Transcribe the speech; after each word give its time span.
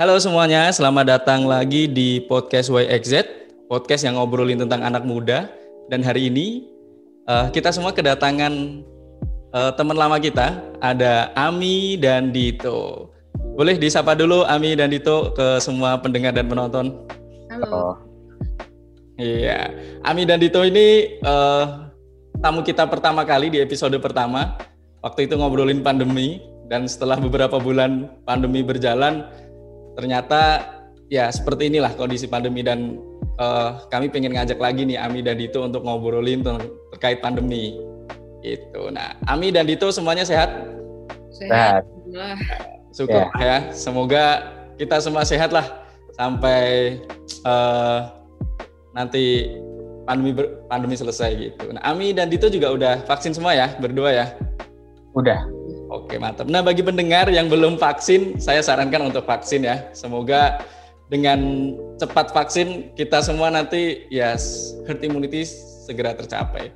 Halo 0.00 0.16
semuanya, 0.16 0.72
selamat 0.72 1.04
datang 1.04 1.44
lagi 1.44 1.84
di 1.84 2.24
podcast 2.24 2.72
YXZ, 2.72 3.28
podcast 3.68 4.08
yang 4.08 4.16
ngobrolin 4.16 4.56
tentang 4.56 4.80
anak 4.80 5.04
muda. 5.04 5.52
Dan 5.92 6.00
hari 6.00 6.32
ini 6.32 6.64
uh, 7.28 7.52
kita 7.52 7.68
semua 7.76 7.92
kedatangan 7.92 8.80
uh, 9.52 9.68
teman 9.76 9.92
lama 9.92 10.16
kita, 10.16 10.64
ada 10.80 11.28
Ami 11.36 12.00
dan 12.00 12.32
Dito. 12.32 13.12
Boleh 13.52 13.76
disapa 13.76 14.16
dulu 14.16 14.48
Ami 14.48 14.72
dan 14.72 14.88
Dito 14.88 15.36
ke 15.36 15.60
semua 15.60 16.00
pendengar 16.00 16.32
dan 16.32 16.48
penonton. 16.48 17.04
Halo. 17.52 18.00
Iya, 19.20 19.76
Ami 20.08 20.24
dan 20.24 20.40
Dito 20.40 20.64
ini 20.64 21.20
uh, 21.20 21.92
tamu 22.40 22.64
kita 22.64 22.88
pertama 22.88 23.28
kali 23.28 23.52
di 23.52 23.60
episode 23.60 24.00
pertama. 24.00 24.56
Waktu 25.04 25.28
itu 25.28 25.36
ngobrolin 25.36 25.84
pandemi 25.84 26.40
dan 26.72 26.88
setelah 26.88 27.20
beberapa 27.20 27.60
bulan 27.60 28.08
pandemi 28.24 28.64
berjalan, 28.64 29.28
ternyata 29.98 30.66
ya 31.12 31.28
seperti 31.28 31.68
inilah 31.68 31.92
kondisi 31.96 32.24
pandemi 32.24 32.64
dan 32.64 32.96
uh, 33.36 33.84
kami 33.92 34.08
pengen 34.08 34.32
ngajak 34.32 34.56
lagi 34.56 34.88
nih 34.88 34.96
Ami 34.96 35.20
dan 35.20 35.36
Dito 35.36 35.60
untuk 35.60 35.84
ngobrolin 35.84 36.40
terkait 36.96 37.20
pandemi. 37.20 37.76
Itu. 38.42 38.90
Nah, 38.90 39.14
Ami 39.30 39.54
dan 39.54 39.68
Dito 39.68 39.86
semuanya 39.94 40.26
sehat? 40.26 40.50
Sehat. 41.30 41.86
Syukur 42.90 43.28
yeah. 43.38 43.40
ya. 43.40 43.58
Semoga 43.70 44.24
kita 44.76 44.98
semua 44.98 45.22
sehat 45.22 45.54
lah 45.54 45.64
sampai 46.16 46.98
uh, 47.46 48.10
nanti 48.92 49.56
pandemi 50.04 50.34
ber, 50.34 50.66
pandemi 50.66 50.98
selesai 50.98 51.30
gitu. 51.38 51.70
Nah, 51.72 51.82
Ami 51.86 52.12
dan 52.12 52.28
Dito 52.28 52.50
juga 52.50 52.74
udah 52.74 53.06
vaksin 53.06 53.32
semua 53.32 53.54
ya, 53.54 53.72
berdua 53.78 54.10
ya? 54.12 54.26
Udah. 55.14 55.61
Oke, 55.92 56.16
mantap. 56.16 56.48
Nah, 56.48 56.64
bagi 56.64 56.80
pendengar 56.80 57.28
yang 57.28 57.52
belum 57.52 57.76
vaksin, 57.76 58.40
saya 58.40 58.64
sarankan 58.64 59.12
untuk 59.12 59.28
vaksin 59.28 59.68
ya. 59.68 59.92
Semoga 59.92 60.64
dengan 61.12 61.72
cepat 62.00 62.32
vaksin 62.32 62.96
kita 62.96 63.20
semua 63.20 63.52
nanti 63.52 64.08
ya 64.08 64.32
herd 64.88 65.04
immunity 65.04 65.44
segera 65.84 66.16
tercapai. 66.16 66.72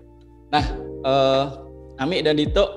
Nah, 0.52 0.64
eh, 1.00 1.44
Ami 1.96 2.20
dan 2.20 2.36
Dito 2.36 2.76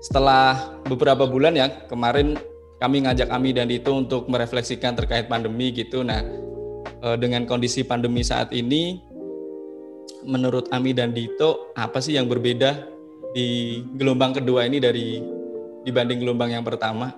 setelah 0.00 0.80
beberapa 0.88 1.28
bulan 1.28 1.52
ya 1.52 1.68
kemarin 1.84 2.40
kami 2.80 3.04
ngajak 3.04 3.28
Ami 3.28 3.52
dan 3.52 3.68
Dito 3.68 3.92
untuk 3.92 4.24
merefleksikan 4.32 4.96
terkait 4.96 5.28
pandemi 5.28 5.68
gitu. 5.76 6.00
Nah, 6.00 6.24
eh, 7.04 7.16
dengan 7.20 7.44
kondisi 7.44 7.84
pandemi 7.84 8.24
saat 8.24 8.56
ini, 8.56 9.04
menurut 10.24 10.72
Ami 10.72 10.96
dan 10.96 11.12
Dito 11.12 11.76
apa 11.76 12.00
sih 12.00 12.16
yang 12.16 12.24
berbeda 12.24 12.88
di 13.36 13.84
gelombang 14.00 14.32
kedua 14.32 14.64
ini 14.64 14.80
dari 14.80 15.36
dibanding 15.88 16.20
gelombang 16.20 16.52
yang 16.52 16.64
pertama? 16.64 17.16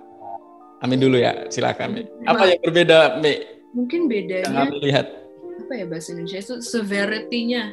Amin 0.81 1.03
dulu 1.03 1.19
ya, 1.19 1.51
silakan 1.51 1.99
Mi. 1.99 2.03
Apa 2.25 2.57
yang 2.57 2.61
berbeda, 2.63 3.19
Mi? 3.19 3.43
Mungkin 3.75 4.07
bedanya 4.07 4.67
yang 4.67 4.79
lihat 4.83 5.07
apa 5.61 5.73
ya 5.77 5.87
bahasa 5.87 6.11
Indonesia 6.17 6.41
itu 6.41 6.55
severity-nya. 6.65 7.65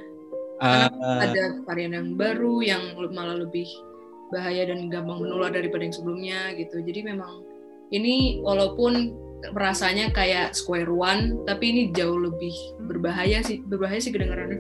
Karena 0.58 0.90
uh, 0.90 1.20
ada 1.22 1.44
varian 1.66 1.94
yang 1.98 2.08
baru 2.14 2.62
yang 2.66 2.82
malah 3.14 3.38
lebih 3.38 3.66
bahaya 4.30 4.68
dan 4.68 4.92
gampang 4.92 5.24
menular 5.24 5.50
daripada 5.50 5.82
yang 5.88 5.96
sebelumnya 5.96 6.52
gitu. 6.58 6.84
Jadi 6.84 7.02
memang 7.08 7.42
ini 7.96 8.44
walaupun 8.44 9.16
rasanya 9.58 10.12
kayak 10.12 10.54
square 10.54 10.90
one, 10.92 11.42
tapi 11.50 11.74
ini 11.74 11.82
jauh 11.94 12.18
lebih 12.18 12.54
berbahaya 12.90 13.40
sih, 13.46 13.62
berbahaya 13.64 14.02
sih 14.02 14.12
kedengarannya. 14.12 14.60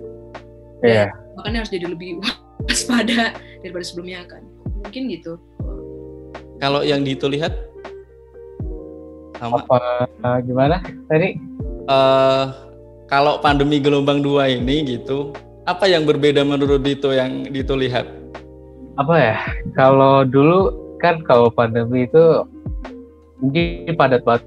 Iya. 0.81 1.09
Yeah. 1.09 1.09
Makanya 1.37 1.65
harus 1.65 1.73
jadi 1.73 1.85
lebih 1.89 2.21
waspada 2.69 3.35
daripada 3.61 3.85
sebelumnya 3.85 4.23
kan. 4.29 4.45
Mungkin 4.85 5.13
gitu. 5.13 5.41
Kalau 6.57 6.81
yang 6.81 7.05
Dito 7.05 7.29
lihat 7.29 7.53
sama 9.37 9.61
apa 9.61 9.77
uh, 10.25 10.39
gimana 10.41 10.81
tadi? 11.05 11.37
Uh, 11.85 12.49
kalau 13.07 13.39
pandemi 13.39 13.79
gelombang 13.79 14.19
dua 14.19 14.49
ini 14.51 14.83
gitu, 14.83 15.31
apa 15.69 15.87
yang 15.87 16.03
berbeda 16.03 16.41
menurut 16.41 16.81
Dito 16.81 17.13
yang 17.13 17.45
Dito 17.47 17.77
lihat? 17.77 18.09
Apa 18.97 19.15
ya? 19.15 19.37
Kalau 19.77 20.25
dulu 20.25 20.73
kan 20.97 21.21
kalau 21.21 21.53
pandemi 21.53 22.09
itu 22.09 22.41
mungkin 23.37 23.93
padat 23.93 24.25
banget 24.25 24.43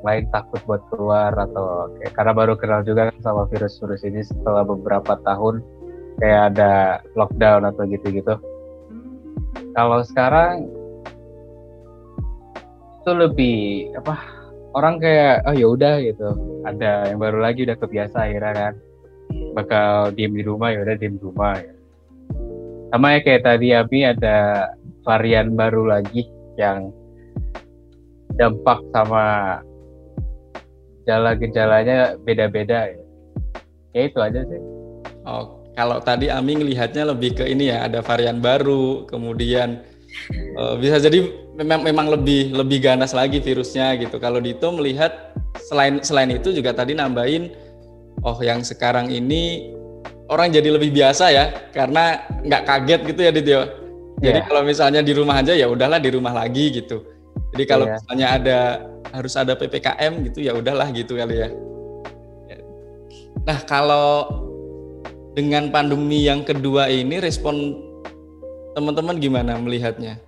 lain 0.00 0.24
takut 0.32 0.62
buat 0.64 0.80
keluar 0.88 1.34
atau 1.34 1.92
kayak 2.00 2.12
karena 2.16 2.32
baru 2.32 2.54
kenal 2.56 2.80
juga 2.86 3.12
kan 3.12 3.18
sama 3.20 3.42
virus-virus 3.50 4.06
ini 4.06 4.24
setelah 4.24 4.62
beberapa 4.64 5.18
tahun 5.26 5.60
kayak 6.22 6.42
ada 6.54 7.02
lockdown 7.18 7.68
atau 7.68 7.82
gitu-gitu. 7.84 8.34
Kalau 9.74 10.00
sekarang 10.06 10.77
itu 12.98 13.10
lebih 13.14 13.58
apa 13.96 14.14
orang 14.76 15.00
kayak 15.00 15.46
oh 15.48 15.54
ya 15.56 15.66
udah 15.70 15.94
gitu 16.02 16.28
ada 16.66 17.08
yang 17.08 17.18
baru 17.22 17.38
lagi 17.40 17.64
udah 17.64 17.78
kebiasa 17.78 18.28
akhirnya 18.28 18.52
kan 18.52 18.74
bakal 19.56 20.12
diem 20.12 20.34
di 20.34 20.44
rumah 20.44 20.72
ya 20.74 20.84
udah 20.84 20.96
diem 20.98 21.16
di 21.16 21.22
rumah 21.22 21.56
ya. 21.56 21.72
sama 22.92 23.06
ya 23.16 23.20
kayak 23.24 23.42
tadi 23.44 23.68
Abi 23.72 23.98
ada 24.04 24.68
varian 25.04 25.56
baru 25.56 25.88
lagi 25.88 26.28
yang 26.60 26.92
dampak 28.36 28.78
sama 28.92 29.58
gejala-gejalanya 31.02 32.20
beda-beda 32.20 32.92
ya. 32.92 33.02
ya 33.96 34.00
itu 34.04 34.18
aja 34.20 34.40
sih 34.44 34.60
oh 35.24 35.58
kalau 35.78 36.02
tadi 36.02 36.26
Ami 36.26 36.58
ngelihatnya 36.58 37.06
lebih 37.08 37.38
ke 37.38 37.44
ini 37.46 37.70
ya 37.70 37.86
ada 37.86 38.02
varian 38.02 38.42
baru 38.42 39.06
kemudian 39.06 39.80
uh, 40.58 40.74
bisa 40.74 40.98
jadi 40.98 41.47
memang 41.58 41.82
memang 41.82 42.06
lebih 42.06 42.54
lebih 42.54 42.78
ganas 42.78 43.10
lagi 43.10 43.42
virusnya 43.42 43.98
gitu. 43.98 44.22
Kalau 44.22 44.38
Dito 44.38 44.70
melihat 44.70 45.34
selain 45.58 45.98
selain 46.06 46.30
itu 46.30 46.54
juga 46.54 46.70
tadi 46.70 46.94
nambahin 46.94 47.50
oh 48.22 48.38
yang 48.38 48.62
sekarang 48.62 49.10
ini 49.10 49.74
orang 50.30 50.54
jadi 50.54 50.70
lebih 50.70 50.94
biasa 50.94 51.34
ya 51.34 51.44
karena 51.74 52.22
nggak 52.46 52.62
kaget 52.62 53.00
gitu 53.10 53.20
ya 53.26 53.32
Dito. 53.34 53.62
Jadi 54.18 54.38
yeah. 54.42 54.46
kalau 54.46 54.62
misalnya 54.62 55.02
di 55.02 55.12
rumah 55.14 55.42
aja 55.42 55.54
ya 55.54 55.66
udahlah 55.66 55.98
di 55.98 56.10
rumah 56.14 56.34
lagi 56.34 56.78
gitu. 56.78 57.02
Jadi 57.54 57.64
kalau 57.66 57.86
yeah. 57.90 57.98
misalnya 57.98 58.26
ada 58.38 58.58
harus 59.14 59.34
ada 59.34 59.58
PPKM 59.58 60.30
gitu 60.30 60.46
ya 60.46 60.54
udahlah 60.54 60.90
gitu 60.94 61.18
kali 61.18 61.42
ya. 61.42 61.50
Nah, 63.48 63.64
kalau 63.64 64.28
dengan 65.32 65.72
pandemi 65.72 66.28
yang 66.28 66.44
kedua 66.44 66.92
ini 66.92 67.16
respon 67.16 67.80
teman-teman 68.76 69.16
gimana 69.16 69.56
melihatnya? 69.56 70.20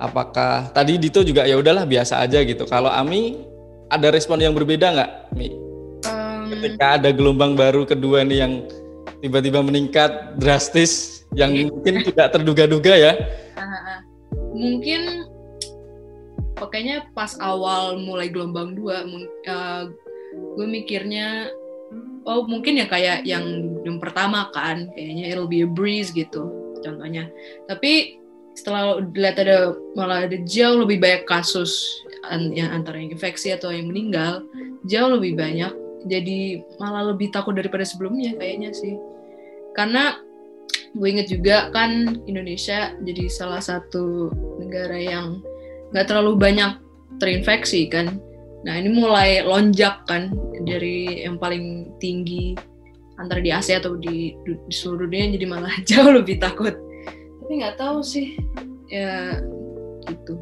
Apakah 0.00 0.72
tadi 0.72 0.96
Dito 0.96 1.20
juga 1.20 1.44
ya 1.44 1.60
udahlah 1.60 1.84
biasa 1.84 2.24
aja 2.24 2.40
gitu. 2.40 2.64
Kalau 2.64 2.88
Ami 2.88 3.44
ada 3.92 4.08
respon 4.08 4.40
yang 4.40 4.56
berbeda 4.56 4.96
nggak, 4.96 5.10
Mi? 5.36 5.52
Um, 6.08 6.48
Ketika 6.48 6.96
ada 6.96 7.12
gelombang 7.12 7.52
baru 7.52 7.84
kedua 7.84 8.24
nih 8.24 8.38
yang 8.40 8.52
tiba-tiba 9.20 9.60
meningkat 9.60 10.40
drastis, 10.40 11.22
yang 11.36 11.52
mungkin 11.68 12.00
tidak 12.08 12.32
terduga-duga 12.32 12.96
ya? 12.96 13.12
Mungkin 14.56 15.28
pokoknya 16.56 17.12
pas 17.12 17.36
awal 17.44 18.00
mulai 18.00 18.32
gelombang 18.32 18.72
dua, 18.72 19.04
uh, 19.04 19.84
gue 20.56 20.66
mikirnya 20.66 21.52
oh 22.24 22.46
mungkin 22.46 22.78
ya 22.78 22.86
kayak 22.86 23.26
yang 23.26 23.44
yang 23.82 23.98
pertama 23.98 24.48
kan 24.54 24.86
kayaknya 24.94 25.24
it'll 25.32 25.50
be 25.50 25.66
a 25.66 25.70
breeze 25.70 26.14
gitu 26.14 26.46
contohnya 26.80 27.28
tapi 27.66 28.20
setelah 28.54 29.00
dilihat 29.00 29.36
ada 29.40 29.72
malah 29.94 30.26
ada 30.26 30.36
jauh 30.44 30.82
lebih 30.82 31.00
banyak 31.00 31.24
kasus 31.24 32.02
yang 32.30 32.70
antara 32.70 33.00
yang 33.00 33.14
infeksi 33.14 33.54
atau 33.54 33.72
yang 33.72 33.88
meninggal 33.88 34.44
jauh 34.86 35.10
lebih 35.16 35.38
banyak. 35.38 35.72
Jadi 36.08 36.64
malah 36.80 37.12
lebih 37.12 37.28
takut 37.28 37.52
daripada 37.52 37.84
sebelumnya 37.84 38.32
kayaknya 38.36 38.72
sih. 38.72 38.96
Karena 39.76 40.16
gue 40.96 41.08
inget 41.08 41.30
juga 41.30 41.70
kan 41.70 42.20
Indonesia 42.26 42.92
jadi 43.04 43.30
salah 43.30 43.62
satu 43.62 44.32
negara 44.58 44.96
yang 44.98 45.38
nggak 45.94 46.06
terlalu 46.08 46.36
banyak 46.36 46.80
terinfeksi 47.20 47.88
kan. 47.88 48.18
Nah 48.64 48.74
ini 48.76 48.92
mulai 48.92 49.40
lonjak 49.44 50.04
kan 50.04 50.32
dari 50.64 51.24
yang 51.24 51.40
paling 51.40 51.96
tinggi 51.96 52.56
antara 53.20 53.40
di 53.44 53.52
Asia 53.52 53.80
atau 53.80 54.00
di, 54.00 54.32
di 54.44 54.72
seluruh 54.72 55.04
dunia 55.04 55.36
jadi 55.36 55.46
malah 55.48 55.74
jauh 55.88 56.12
lebih 56.12 56.40
takut 56.40 56.72
tapi 57.50 57.66
nggak 57.66 57.82
tahu 57.82 57.98
sih 57.98 58.38
ya 58.94 59.42
gitu 60.06 60.38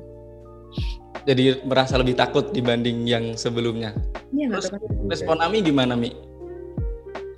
jadi 1.24 1.64
merasa 1.64 1.96
lebih 1.96 2.12
takut 2.12 2.52
dibanding 2.52 3.08
yang 3.08 3.32
sebelumnya 3.32 3.96
iya 4.28 4.52
Terus, 4.52 4.68
respon 5.08 5.40
Ami 5.40 5.64
gimana 5.64 5.96
Mi? 5.96 6.12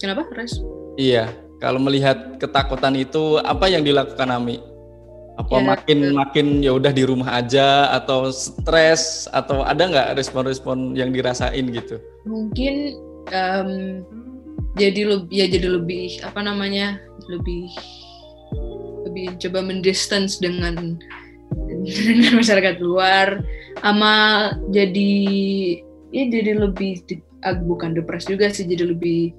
kenapa 0.02 0.26
res? 0.34 0.58
iya 0.98 1.30
kalau 1.62 1.78
melihat 1.78 2.42
ketakutan 2.42 2.98
itu 2.98 3.38
apa 3.46 3.70
yang 3.70 3.86
dilakukan 3.86 4.34
Ami? 4.34 4.58
apa 5.38 5.54
ya, 5.54 5.62
makin 5.62 5.98
betul. 6.02 6.16
makin 6.18 6.46
ya 6.66 6.72
udah 6.74 6.90
di 6.90 7.06
rumah 7.06 7.30
aja 7.38 7.94
atau 7.94 8.34
stres 8.34 9.30
atau 9.30 9.62
ada 9.62 9.86
nggak 9.86 10.18
respon-respon 10.18 10.98
yang 10.98 11.14
dirasain 11.14 11.70
gitu 11.70 12.02
mungkin 12.26 12.98
um, 13.30 14.02
jadi 14.74 15.14
lebih 15.14 15.30
ya 15.30 15.46
jadi 15.46 15.78
lebih 15.78 16.26
apa 16.26 16.42
namanya 16.42 16.98
lebih 17.30 17.70
lebih 19.10 19.36
coba 19.42 19.66
mendistance 19.66 20.38
dengan 20.38 20.94
dengan 21.82 22.32
masyarakat 22.38 22.78
luar 22.78 23.42
ama 23.82 24.14
jadi 24.70 25.12
ya 26.14 26.24
jadi 26.30 26.62
lebih 26.62 27.02
ah, 27.42 27.58
bukan 27.58 27.98
depres 27.98 28.30
juga 28.30 28.48
sih 28.54 28.64
jadi 28.70 28.86
lebih 28.94 29.34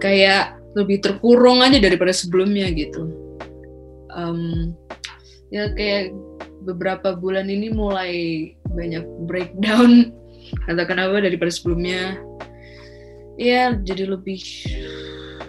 kayak 0.00 0.56
lebih 0.74 1.00
terkurung 1.00 1.62
aja 1.62 1.78
daripada 1.78 2.10
sebelumnya 2.10 2.68
gitu. 2.74 3.08
Um, 4.14 4.74
ya 5.50 5.70
kayak 5.74 6.14
beberapa 6.66 7.14
bulan 7.14 7.50
ini 7.50 7.70
mulai 7.70 8.12
banyak 8.74 9.06
breakdown 9.26 10.10
atau 10.70 10.84
kenapa 10.84 11.22
daripada 11.22 11.50
sebelumnya. 11.50 12.18
Ya 13.34 13.74
jadi 13.74 14.14
lebih 14.14 14.38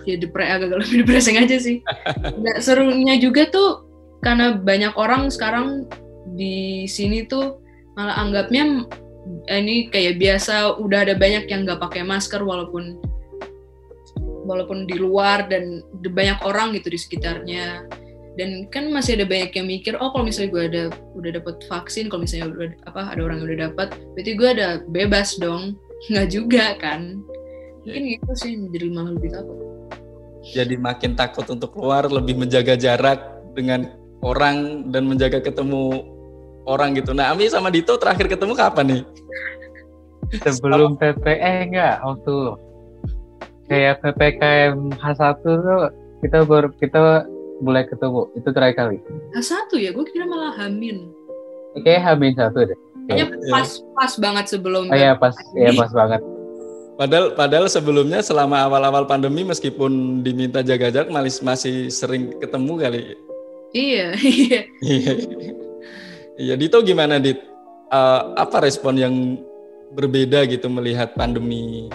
ya 0.06 0.16
depre 0.22 0.46
agak 0.46 0.72
lebih 0.72 1.04
depressing 1.04 1.38
aja 1.42 1.58
sih. 1.58 1.82
Nggak 2.40 2.58
serunya 2.62 3.18
juga 3.18 3.50
tuh 3.50 3.86
karena 4.26 4.58
banyak 4.58 4.94
orang 4.98 5.30
sekarang 5.30 5.86
di 6.34 6.86
sini 6.90 7.30
tuh 7.30 7.62
malah 7.94 8.18
anggapnya 8.18 8.86
eh, 9.50 9.60
ini 9.62 9.94
kayak 9.94 10.18
biasa 10.18 10.82
udah 10.82 11.06
ada 11.06 11.14
banyak 11.14 11.46
yang 11.46 11.64
nggak 11.66 11.78
pakai 11.78 12.02
masker 12.02 12.42
walaupun 12.42 12.98
walaupun 14.46 14.86
di 14.86 14.98
luar 14.98 15.50
dan 15.50 15.82
banyak 15.94 16.38
orang 16.46 16.74
gitu 16.78 16.94
di 16.94 17.00
sekitarnya. 17.02 17.86
Dan 18.36 18.68
kan 18.68 18.92
masih 18.92 19.16
ada 19.16 19.24
banyak 19.24 19.56
yang 19.56 19.64
mikir 19.64 19.96
oh 19.96 20.12
kalau 20.12 20.28
misalnya 20.28 20.52
gue 20.52 20.64
ada 20.68 20.84
udah 21.16 21.32
dapat 21.40 21.56
vaksin 21.72 22.12
kalau 22.12 22.28
misalnya 22.28 22.52
udah 22.52 22.70
apa 22.84 23.16
ada 23.16 23.22
orang 23.24 23.40
yang 23.40 23.48
udah 23.48 23.60
dapat 23.72 23.88
berarti 24.12 24.32
gue 24.36 24.50
ada 24.60 24.68
bebas 24.92 25.40
dong. 25.40 25.80
Nggak 26.12 26.28
juga 26.36 26.76
kan? 26.78 27.24
Mungkin 27.88 28.04
gitu 28.20 28.32
sih 28.36 28.60
jadi 28.76 28.92
malah 28.92 29.16
lebih 29.16 29.32
takut 29.32 29.75
jadi 30.54 30.76
makin 30.78 31.18
takut 31.18 31.48
untuk 31.50 31.74
keluar 31.74 32.06
lebih 32.06 32.38
menjaga 32.38 32.78
jarak 32.78 33.18
dengan 33.58 33.90
orang 34.22 34.90
dan 34.94 35.10
menjaga 35.10 35.42
ketemu 35.42 36.06
orang 36.70 36.94
gitu. 36.94 37.14
Nah 37.18 37.34
Ami 37.34 37.50
sama 37.50 37.74
Dito 37.74 37.98
terakhir 37.98 38.30
ketemu 38.30 38.54
kapan 38.54 38.86
nih? 38.86 39.02
Sebelum 40.42 40.98
PPE 40.98 41.70
enggak 41.72 42.02
waktu 42.02 42.36
kayak 43.70 44.02
PPKM 44.02 44.98
H1 44.98 45.42
tuh 45.42 45.90
kita 46.22 46.46
baru 46.46 46.70
kita 46.78 47.30
mulai 47.62 47.86
ketemu. 47.88 48.30
Itu 48.38 48.50
terakhir 48.54 48.76
kali. 48.78 48.98
H1 49.34 49.70
ya? 49.78 49.90
Gue 49.94 50.06
kira 50.10 50.26
malah 50.26 50.54
Hamin. 50.58 51.10
Kayak 51.82 52.14
Hamin 52.14 52.34
satu 52.38 52.66
deh. 52.66 52.80
Kayaknya 53.06 53.26
pas 53.54 53.70
pas 53.94 54.14
banget 54.18 54.46
sebelum 54.50 54.90
oh, 54.90 54.98
iya 54.98 55.14
pas 55.14 55.38
iya 55.54 55.70
pas 55.78 55.94
banget 55.94 56.26
Padahal, 56.96 57.36
padahal 57.36 57.68
sebelumnya 57.68 58.24
selama 58.24 58.64
awal-awal 58.64 59.04
pandemi 59.04 59.44
meskipun 59.44 60.24
diminta 60.24 60.64
jaga 60.64 60.88
jarak 60.88 61.12
masih 61.12 61.44
masih 61.44 61.76
sering 61.92 62.36
ketemu 62.40 62.74
kali. 62.80 63.04
Iya, 63.76 64.16
iya. 64.16 64.62
Iya, 66.40 66.56
Dito 66.56 66.80
gimana 66.80 67.20
Dit? 67.20 67.44
Uh, 67.92 68.32
apa 68.40 68.64
respon 68.64 68.96
yang 68.96 69.36
berbeda 69.92 70.48
gitu 70.48 70.72
melihat 70.72 71.12
pandemi? 71.12 71.92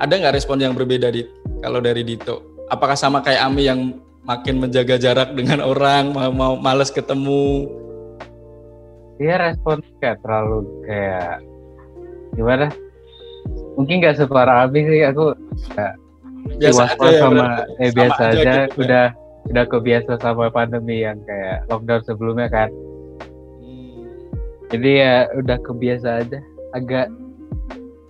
Ada 0.00 0.16
nggak 0.16 0.36
respon 0.40 0.64
yang 0.64 0.72
berbeda 0.72 1.12
Dit? 1.12 1.28
Kalau 1.60 1.84
dari 1.84 2.08
Dito, 2.08 2.64
apakah 2.72 2.96
sama 2.96 3.20
kayak 3.20 3.44
Ami 3.44 3.68
yang 3.68 4.00
makin 4.24 4.64
menjaga 4.64 4.96
jarak 4.96 5.36
dengan 5.36 5.60
orang, 5.76 6.16
mau, 6.16 6.32
mau 6.32 6.54
males 6.56 6.88
ketemu? 6.88 7.68
Iya 9.20 9.52
respon 9.52 9.84
kayak 10.00 10.24
terlalu 10.24 10.64
kayak 10.88 11.44
gimana? 12.32 12.72
Mungkin 13.74 13.96
nggak 14.02 14.16
separah 14.22 14.66
Abi 14.66 14.86
sih, 14.86 15.02
aku 15.02 15.34
gak 15.74 15.94
biasa 16.60 16.82
aja 16.94 17.08
ya, 17.08 17.18
sama 17.18 17.46
eh 17.80 17.90
biasa 17.90 18.22
aja, 18.30 18.36
aja 18.36 18.38
gitu, 18.38 18.52
ya. 18.54 18.82
udah 18.84 19.06
ya. 19.10 19.48
udah 19.50 19.64
kebiasa 19.68 20.12
sama 20.20 20.46
pandemi 20.52 21.02
yang 21.02 21.18
kayak 21.24 21.66
lockdown 21.72 22.02
sebelumnya 22.06 22.48
kan. 22.52 22.68
Hmm. 23.58 24.04
Jadi 24.70 24.90
ya 25.00 25.14
udah 25.34 25.58
kebiasa 25.64 26.08
aja, 26.22 26.38
agak 26.76 27.10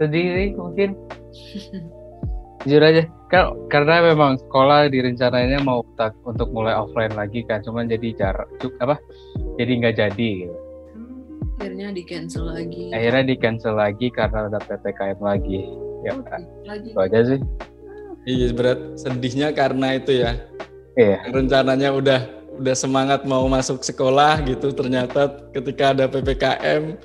sedih 0.03 0.53
mungkin. 0.59 0.93
Jujur 2.65 2.81
aja, 2.81 3.05
kan 3.29 3.53
karena 3.69 4.01
memang 4.01 4.41
sekolah 4.41 4.89
direncanainnya 4.89 5.61
mau 5.61 5.85
untuk 6.25 6.49
mulai 6.49 6.73
offline 6.73 7.13
lagi 7.13 7.45
kan, 7.45 7.61
cuman 7.61 7.93
jadi 7.93 8.17
jarak 8.17 8.49
apa? 8.81 8.97
Jadi 9.61 9.73
nggak 9.85 9.97
jadi. 10.01 10.31
Gitu 10.49 10.64
akhirnya 11.59 11.89
di 11.95 12.03
cancel 12.03 12.45
lagi. 12.51 12.91
Akhirnya 12.91 13.25
di 13.25 13.37
cancel 13.39 13.75
lagi 13.79 14.07
karena 14.11 14.51
udah 14.51 14.61
ppkm 14.63 15.19
lagi. 15.23 15.59
Ya 16.05 16.13
kan 16.21 16.43
lagi. 16.67 16.89
itu 16.93 16.99
aja 17.01 17.19
sih. 17.25 17.41
Iya 18.25 18.47
berat. 18.53 18.79
Sedihnya 18.99 19.49
karena 19.55 19.97
itu 19.97 20.13
ya. 20.25 20.37
Iya. 20.99 21.17
Rencananya 21.31 21.91
udah 21.95 22.21
udah 22.59 22.75
semangat 22.77 23.25
mau 23.25 23.47
masuk 23.47 23.81
sekolah 23.81 24.43
gitu. 24.45 24.75
Ternyata 24.75 25.51
ketika 25.55 25.95
ada 25.95 26.05
ppkm 26.11 26.99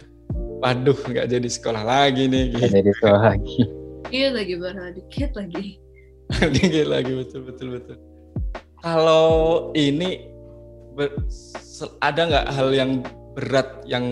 waduh 0.60 0.98
nggak 1.08 1.32
jadi 1.32 1.50
sekolah 1.50 1.88
lagi 1.88 2.28
nih 2.28 2.52
gitu. 2.52 2.68
jadi 2.68 2.92
sekolah 3.00 3.22
lagi. 3.36 3.62
Iya 4.10 4.28
lagi 4.34 4.54
berada 4.58 4.92
dikit 4.92 5.32
lagi. 5.38 5.78
Dikit 6.54 6.88
lagi 6.90 7.12
betul 7.14 7.42
betul 7.46 7.68
betul. 7.78 7.98
Kalau 8.86 9.28
ini 9.74 10.30
ada 12.04 12.22
nggak 12.28 12.46
hal 12.54 12.70
yang 12.76 12.92
berat 13.40 13.88
yang 13.88 14.04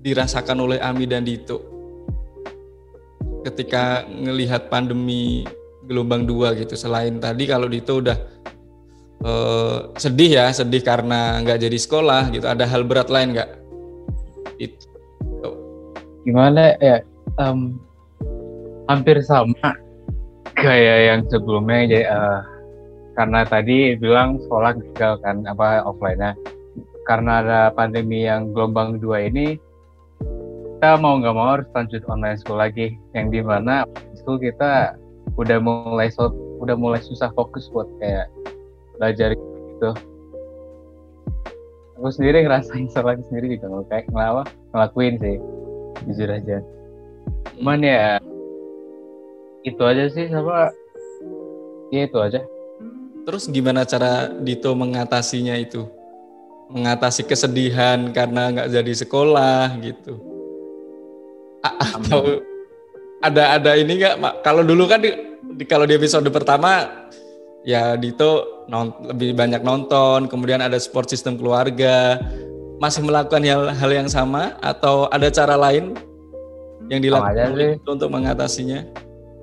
dirasakan 0.00 0.62
oleh 0.62 0.78
Ami 0.78 1.04
dan 1.10 1.26
Dito 1.26 1.58
ketika 3.42 4.06
ngelihat 4.06 4.70
pandemi 4.70 5.42
gelombang 5.90 6.22
dua 6.24 6.54
gitu. 6.54 6.78
Selain 6.78 7.18
tadi 7.18 7.50
kalau 7.50 7.66
Dito 7.66 7.98
udah 7.98 8.18
uh, 9.26 9.90
sedih 9.98 10.38
ya 10.38 10.46
sedih 10.54 10.86
karena 10.86 11.42
nggak 11.42 11.58
jadi 11.66 11.78
sekolah 11.82 12.30
gitu. 12.30 12.46
Ada 12.46 12.70
hal 12.70 12.86
berat 12.86 13.10
lain 13.10 13.34
nggak? 13.34 13.50
Itu 14.62 14.86
gimana 16.22 16.78
ya 16.78 17.02
um, 17.42 17.80
hampir 18.86 19.18
sama 19.26 19.74
kayak 20.54 20.98
yang 21.10 21.20
sebelumnya 21.32 21.88
jadi 21.88 22.06
uh, 22.06 22.40
karena 23.16 23.40
tadi 23.48 23.96
bilang 23.96 24.36
sekolah 24.46 24.76
gagal 24.76 25.18
kan 25.24 25.42
apa 25.48 25.80
offline-nya 25.82 26.36
karena 27.10 27.42
ada 27.42 27.60
pandemi 27.74 28.22
yang 28.22 28.54
gelombang 28.54 29.02
dua 29.02 29.26
ini 29.26 29.58
kita 30.78 30.94
mau 31.02 31.18
nggak 31.18 31.34
mau 31.34 31.58
harus 31.58 31.66
lanjut 31.74 32.06
online 32.06 32.38
school 32.38 32.56
lagi. 32.56 32.94
Yang 33.12 33.26
di 33.34 33.40
mana 33.42 33.82
school 34.16 34.38
kita 34.38 34.94
udah 35.34 35.58
mulai 35.58 36.08
so, 36.08 36.30
udah 36.62 36.78
mulai 36.78 37.02
susah 37.02 37.34
fokus 37.34 37.66
buat 37.74 37.90
kayak 37.98 38.30
belajar 38.96 39.34
gitu. 39.34 39.90
Aku 41.98 42.08
sendiri 42.14 42.46
ngerasain 42.46 42.88
salah 42.94 43.18
sendiri 43.26 43.58
juga 43.58 43.66
nggak 43.68 43.86
kayak 43.90 44.06
ngelawa 44.14 44.42
ngelakuin 44.72 45.14
sih 45.18 45.36
jujur 46.08 46.30
aja. 46.30 46.64
Cuman 47.58 47.84
ya 47.84 48.16
itu 49.66 49.82
aja 49.82 50.06
sih 50.08 50.30
sama 50.30 50.70
ya 51.90 52.06
itu 52.06 52.18
aja. 52.22 52.40
Terus 53.26 53.52
gimana 53.52 53.84
cara 53.84 54.32
Dito 54.32 54.72
mengatasinya 54.72 55.60
itu 55.60 55.99
mengatasi 56.70 57.26
kesedihan 57.26 58.14
karena 58.14 58.54
nggak 58.54 58.70
jadi 58.70 58.92
sekolah 59.02 59.74
gitu. 59.82 60.14
Atau 61.66 62.40
ada 63.20 63.60
ada 63.60 63.70
ini 63.76 64.00
nggak 64.00 64.40
kalau 64.40 64.64
dulu 64.64 64.88
kan 64.88 65.02
di, 65.02 65.12
di, 65.58 65.64
kalau 65.68 65.84
di 65.84 65.98
episode 65.98 66.24
pertama 66.32 66.88
ya 67.66 67.98
Dito 67.98 68.64
non, 68.70 68.94
lebih 69.04 69.36
banyak 69.36 69.60
nonton 69.60 70.30
kemudian 70.30 70.62
ada 70.62 70.78
support 70.78 71.10
sistem 71.10 71.36
keluarga. 71.36 72.22
Masih 72.80 73.04
melakukan 73.04 73.44
hal 73.44 73.76
hal 73.76 73.90
yang 73.92 74.08
sama 74.08 74.56
atau 74.64 75.04
ada 75.12 75.28
cara 75.28 75.52
lain 75.52 75.92
yang 76.88 77.04
dilakukan 77.04 77.76
untuk 77.84 78.08
mengatasinya? 78.08 78.88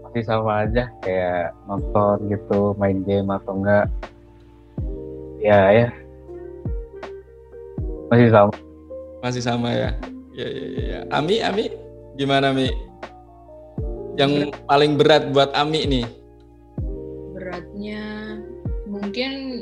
Masih 0.10 0.26
sama 0.26 0.66
aja 0.66 0.90
kayak 1.06 1.54
nonton 1.70 2.34
gitu 2.34 2.74
main 2.82 3.06
game 3.06 3.30
atau 3.30 3.54
enggak 3.62 3.86
ya 5.38 5.70
ya 5.70 5.88
masih 8.12 8.30
sama. 8.32 8.54
Masih 9.24 9.44
sama 9.44 9.70
ya. 9.74 9.90
Ya 10.38 10.48
ya 10.48 10.66
ya. 10.66 10.84
ya. 10.84 11.00
Ami 11.12 11.42
Ami 11.42 11.66
gimana 12.16 12.54
Mi? 12.54 12.70
Yang 14.18 14.50
paling 14.66 14.98
berat 14.98 15.30
buat 15.34 15.54
Ami 15.54 15.86
nih? 15.86 16.06
Beratnya 17.38 18.04
mungkin 18.90 19.62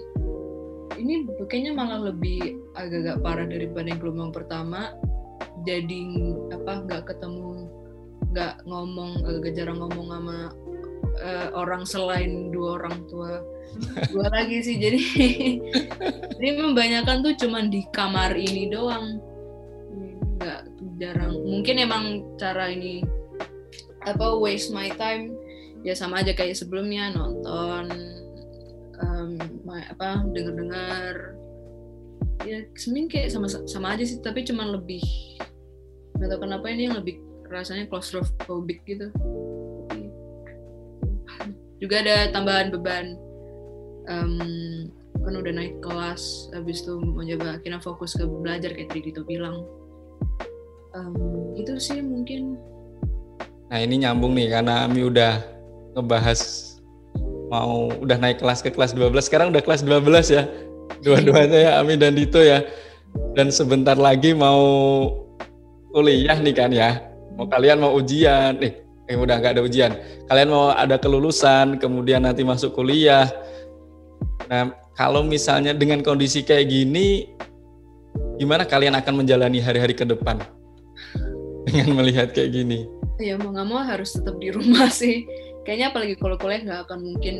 ini 0.96 1.28
kayaknya 1.52 1.76
malah 1.76 2.12
lebih 2.12 2.56
agak-agak 2.80 3.20
parah 3.20 3.48
daripada 3.48 3.88
yang 3.92 4.00
gelombang 4.00 4.32
pertama. 4.32 4.96
Jadi 5.68 6.08
apa 6.56 6.88
nggak 6.88 7.04
ketemu, 7.12 7.68
nggak 8.32 8.64
ngomong, 8.70 9.28
agak 9.28 9.54
jarang 9.58 9.82
ngomong 9.82 10.08
sama 10.14 10.38
uh, 11.22 11.48
orang 11.56 11.84
selain 11.88 12.52
dua 12.52 12.82
orang 12.82 13.06
tua 13.08 13.44
dua 14.12 14.28
lagi 14.32 14.64
sih 14.64 14.80
jadi 14.80 15.00
jadi 16.40 16.50
membanyakan 16.60 17.24
tuh 17.24 17.36
cuman 17.36 17.68
di 17.68 17.84
kamar 17.92 18.36
ini 18.36 18.72
doang. 18.72 19.20
Nggak 20.40 20.62
jarang. 21.00 21.34
Mungkin 21.44 21.76
emang 21.80 22.04
cara 22.40 22.72
ini 22.72 23.04
apa 24.06 24.36
waste 24.40 24.72
my 24.72 24.92
time. 24.96 25.36
Ya 25.86 25.94
sama 25.94 26.26
aja 26.26 26.34
kayak 26.34 26.58
sebelumnya 26.58 27.14
nonton 27.14 27.94
um, 29.00 29.38
apa 29.70 30.24
dengar-dengar 30.34 31.38
ya 32.46 32.62
semin 32.78 33.06
kayak 33.06 33.30
sama 33.30 33.48
sama 33.48 33.94
aja 33.94 34.04
sih 34.06 34.18
tapi 34.22 34.46
cuman 34.46 34.76
lebih 34.76 35.02
nggak 36.18 36.30
tahu 36.30 36.42
kenapa 36.46 36.66
ini 36.74 36.90
yang 36.90 36.98
lebih 36.98 37.22
rasanya 37.50 37.86
claustrophobic 37.86 38.82
gitu 38.86 39.14
juga 41.80 42.02
ada 42.04 42.32
tambahan 42.32 42.72
beban. 42.72 43.16
Um, 44.06 44.38
kan 45.26 45.34
udah 45.34 45.54
naik 45.58 45.82
kelas 45.82 46.54
habis 46.54 46.86
itu 46.86 47.02
mau 47.02 47.26
coba 47.26 47.58
akhirnya 47.58 47.82
fokus 47.82 48.14
ke 48.14 48.22
belajar 48.30 48.78
kayak 48.78 48.94
tadi 48.94 49.10
Dito 49.10 49.26
bilang. 49.26 49.66
Um, 50.96 51.58
itu 51.58 51.76
sih 51.82 52.00
mungkin. 52.00 52.56
Nah 53.68 53.82
ini 53.82 54.06
nyambung 54.06 54.38
nih 54.38 54.54
karena 54.54 54.86
Ami 54.86 55.04
udah 55.04 55.42
ngebahas 55.98 56.72
mau 57.50 57.90
udah 58.00 58.18
naik 58.22 58.40
kelas 58.40 58.62
ke 58.62 58.70
kelas 58.70 58.94
12 58.94 59.12
sekarang 59.26 59.50
udah 59.50 59.64
kelas 59.66 59.82
12 59.82 60.38
ya. 60.38 60.44
Dua-duanya 61.02 61.60
ya 61.60 61.72
Ami 61.82 61.98
dan 61.98 62.14
Dito 62.14 62.40
ya. 62.40 62.62
Dan 63.34 63.50
sebentar 63.50 63.98
lagi 63.98 64.38
mau 64.38 64.62
kuliah 65.92 66.38
nih 66.38 66.54
kan 66.56 66.70
ya. 66.70 67.02
Mau 67.36 67.50
kalian 67.50 67.82
mau 67.82 67.92
ujian 67.98 68.56
nih 68.62 68.85
eh 69.06 69.18
udah 69.18 69.38
nggak 69.38 69.54
ada 69.58 69.62
ujian. 69.62 69.92
Kalian 70.26 70.50
mau 70.50 70.74
ada 70.74 70.98
kelulusan 70.98 71.78
kemudian 71.78 72.26
nanti 72.26 72.42
masuk 72.42 72.74
kuliah. 72.74 73.30
Nah 74.50 74.74
kalau 74.98 75.22
misalnya 75.22 75.76
dengan 75.78 76.02
kondisi 76.02 76.42
kayak 76.42 76.70
gini 76.70 77.30
gimana 78.40 78.64
kalian 78.68 78.96
akan 78.98 79.24
menjalani 79.24 79.62
hari-hari 79.62 79.94
ke 79.94 80.06
depan? 80.08 80.42
Dengan 81.66 81.98
melihat 81.98 82.34
kayak 82.34 82.54
gini. 82.54 82.90
Ya 83.22 83.38
mau 83.40 83.54
nggak 83.54 83.68
mau 83.70 83.82
harus 83.82 84.14
tetap 84.14 84.38
di 84.42 84.50
rumah 84.50 84.90
sih. 85.02 85.26
Kayaknya 85.66 85.86
apalagi 85.94 86.14
kalau 86.18 86.38
kuliah 86.38 86.62
nggak 86.62 86.82
akan 86.90 87.00
mungkin 87.02 87.36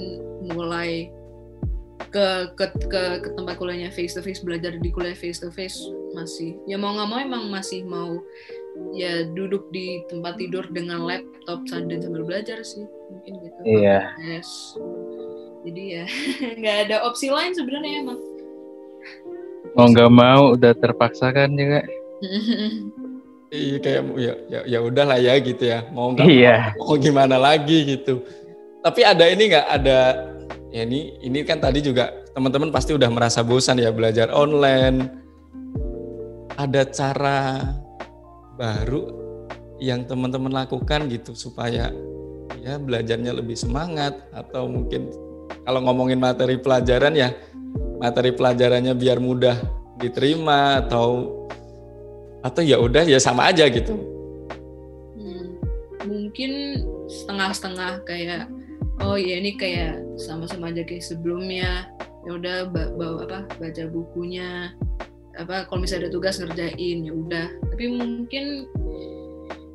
mulai 0.54 1.10
ke, 2.12 2.52
ke 2.60 2.66
ke 2.92 3.02
ke 3.24 3.30
tempat 3.38 3.56
kuliahnya 3.56 3.88
face 3.94 4.18
to 4.18 4.22
face 4.22 4.44
belajar 4.44 4.76
di 4.76 4.90
kuliah 4.92 5.18
face 5.18 5.42
to 5.42 5.50
face 5.50 5.78
masih. 6.14 6.58
Ya 6.70 6.78
mau 6.78 6.94
nggak 6.94 7.10
mau 7.10 7.20
emang 7.22 7.50
masih 7.50 7.86
mau 7.86 8.22
ya 8.96 9.28
duduk 9.32 9.72
di 9.72 10.04
tempat 10.12 10.40
tidur 10.40 10.68
dengan 10.72 11.04
laptop 11.04 11.64
dan 11.68 12.00
sambil 12.00 12.24
belajar 12.24 12.60
sih 12.64 12.84
mungkin 13.12 13.34
gitu. 13.44 13.60
Iya. 13.64 14.00
Yes. 14.24 14.50
jadi 15.66 15.82
ya 15.82 16.06
nggak 16.62 16.78
ada 16.90 16.96
opsi 17.10 17.34
lain 17.34 17.56
sebenarnya 17.56 18.06
emang. 18.06 18.20
Mau 19.76 19.88
nggak 19.92 20.12
mau 20.12 20.44
udah 20.56 20.74
terpaksa 20.78 21.34
kan 21.36 21.52
juga. 21.56 21.84
Iya 23.56 23.78
kayak 23.80 24.02
ya 24.20 24.34
ya 24.52 24.60
ya 24.68 24.80
udahlah 24.84 25.16
ya 25.22 25.40
gitu 25.40 25.64
ya. 25.64 25.88
Mau 25.94 26.12
nggak 26.12 26.28
iya. 26.28 26.76
mau, 26.76 26.92
mau 26.92 26.98
gimana 27.00 27.40
lagi 27.40 27.98
gitu. 27.98 28.20
Tapi 28.84 29.02
ada 29.06 29.26
ini 29.32 29.54
nggak? 29.54 29.68
Ada 29.80 30.00
ya 30.76 30.82
ini 30.84 31.16
ini 31.24 31.40
kan 31.48 31.64
tadi 31.64 31.80
juga 31.80 32.12
teman-teman 32.36 32.74
pasti 32.74 32.92
udah 32.92 33.08
merasa 33.08 33.46
bosan 33.46 33.80
ya 33.80 33.96
belajar 33.96 34.28
online. 34.34 35.08
Ada 36.56 36.88
cara 36.88 37.40
baru 38.56 39.12
yang 39.80 40.08
teman-teman 40.08 40.52
lakukan 40.52 41.12
gitu 41.12 41.36
supaya 41.36 41.92
ya 42.64 42.80
belajarnya 42.80 43.36
lebih 43.36 43.60
semangat 43.60 44.16
atau 44.32 44.66
mungkin 44.66 45.12
kalau 45.68 45.84
ngomongin 45.84 46.18
materi 46.18 46.58
pelajaran 46.58 47.14
ya 47.14 47.36
materi 48.00 48.32
pelajarannya 48.32 48.96
biar 48.96 49.20
mudah 49.20 49.60
diterima 50.00 50.84
atau 50.84 51.32
atau 52.46 52.62
ya 52.62 52.78
udah 52.78 53.10
ya 53.10 53.18
sama 53.18 53.50
aja 53.50 53.66
gitu. 53.72 53.98
Hmm, 55.18 55.58
mungkin 56.06 56.84
setengah-setengah 57.10 58.06
kayak 58.06 58.46
oh 59.02 59.18
ya 59.18 59.42
ini 59.42 59.58
kayak 59.58 59.98
sama-sama 60.16 60.70
aja 60.70 60.86
kayak 60.86 61.04
sebelumnya 61.04 61.90
ya 62.26 62.32
udah 62.34 62.58
bawa 62.70 63.26
apa 63.26 63.40
baca 63.58 63.84
bukunya 63.90 64.74
apa 65.36 65.68
kalau 65.68 65.84
misalnya 65.84 66.08
ada 66.08 66.16
tugas 66.16 66.40
ngerjain 66.40 67.06
ya 67.06 67.14
udah. 67.14 67.48
Tapi 67.72 67.86
mungkin 67.92 68.46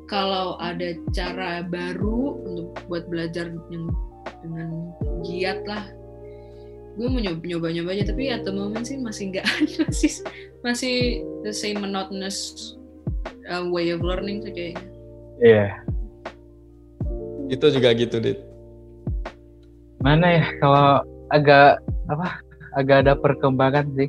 kalau 0.09 0.59
ada 0.59 0.97
cara 1.15 1.63
baru 1.63 2.41
untuk 2.43 2.67
buat 2.91 3.07
belajar 3.07 3.53
yang 3.71 3.85
dengan 4.45 4.69
giat 5.25 5.61
lah 5.65 5.85
gue 6.91 7.07
mau 7.07 7.23
nyoba 7.23 7.39
nyoba 7.47 7.67
nyoba 7.71 7.89
aja. 7.95 8.03
Tapi 8.11 8.23
at 8.29 8.43
the 8.43 8.51
moment 8.51 8.83
sih 8.83 8.99
masih 8.99 9.31
nggak 9.31 9.47
masih 9.87 10.11
masih 10.61 10.95
the 11.47 11.53
same 11.55 11.79
monotonous 11.79 12.75
uh, 13.47 13.63
way 13.63 13.95
of 13.95 14.03
learning 14.03 14.43
sih 14.43 14.53
kayaknya. 14.53 14.83
Iya. 15.41 15.65
Yeah. 15.65 15.71
itu 17.51 17.67
juga 17.67 17.91
gitu 17.91 18.15
dit. 18.23 18.39
Mana 19.99 20.39
ya 20.39 20.45
kalau 20.63 21.03
agak 21.35 21.83
apa 22.07 22.39
agak 22.79 22.97
ada 23.03 23.13
perkembangan 23.19 23.91
sih 23.99 24.07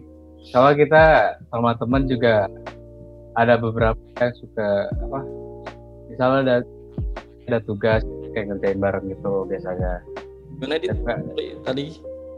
kalau 0.51 0.75
kita 0.75 1.37
sama 1.55 1.79
teman 1.79 2.11
juga 2.11 2.51
ada 3.39 3.55
beberapa 3.57 3.97
yang 4.19 4.35
suka 4.37 4.91
apa 4.91 5.21
misalnya 6.11 6.41
ada 6.43 6.57
ada 7.49 7.59
tugas 7.65 8.03
kayak 8.33 8.55
ngerjain 8.55 8.81
bareng 8.81 9.07
gitu 9.13 9.45
biasanya. 9.47 10.01
Gimana 10.57 10.79
dit? 10.79 10.93
Tadi 11.65 11.85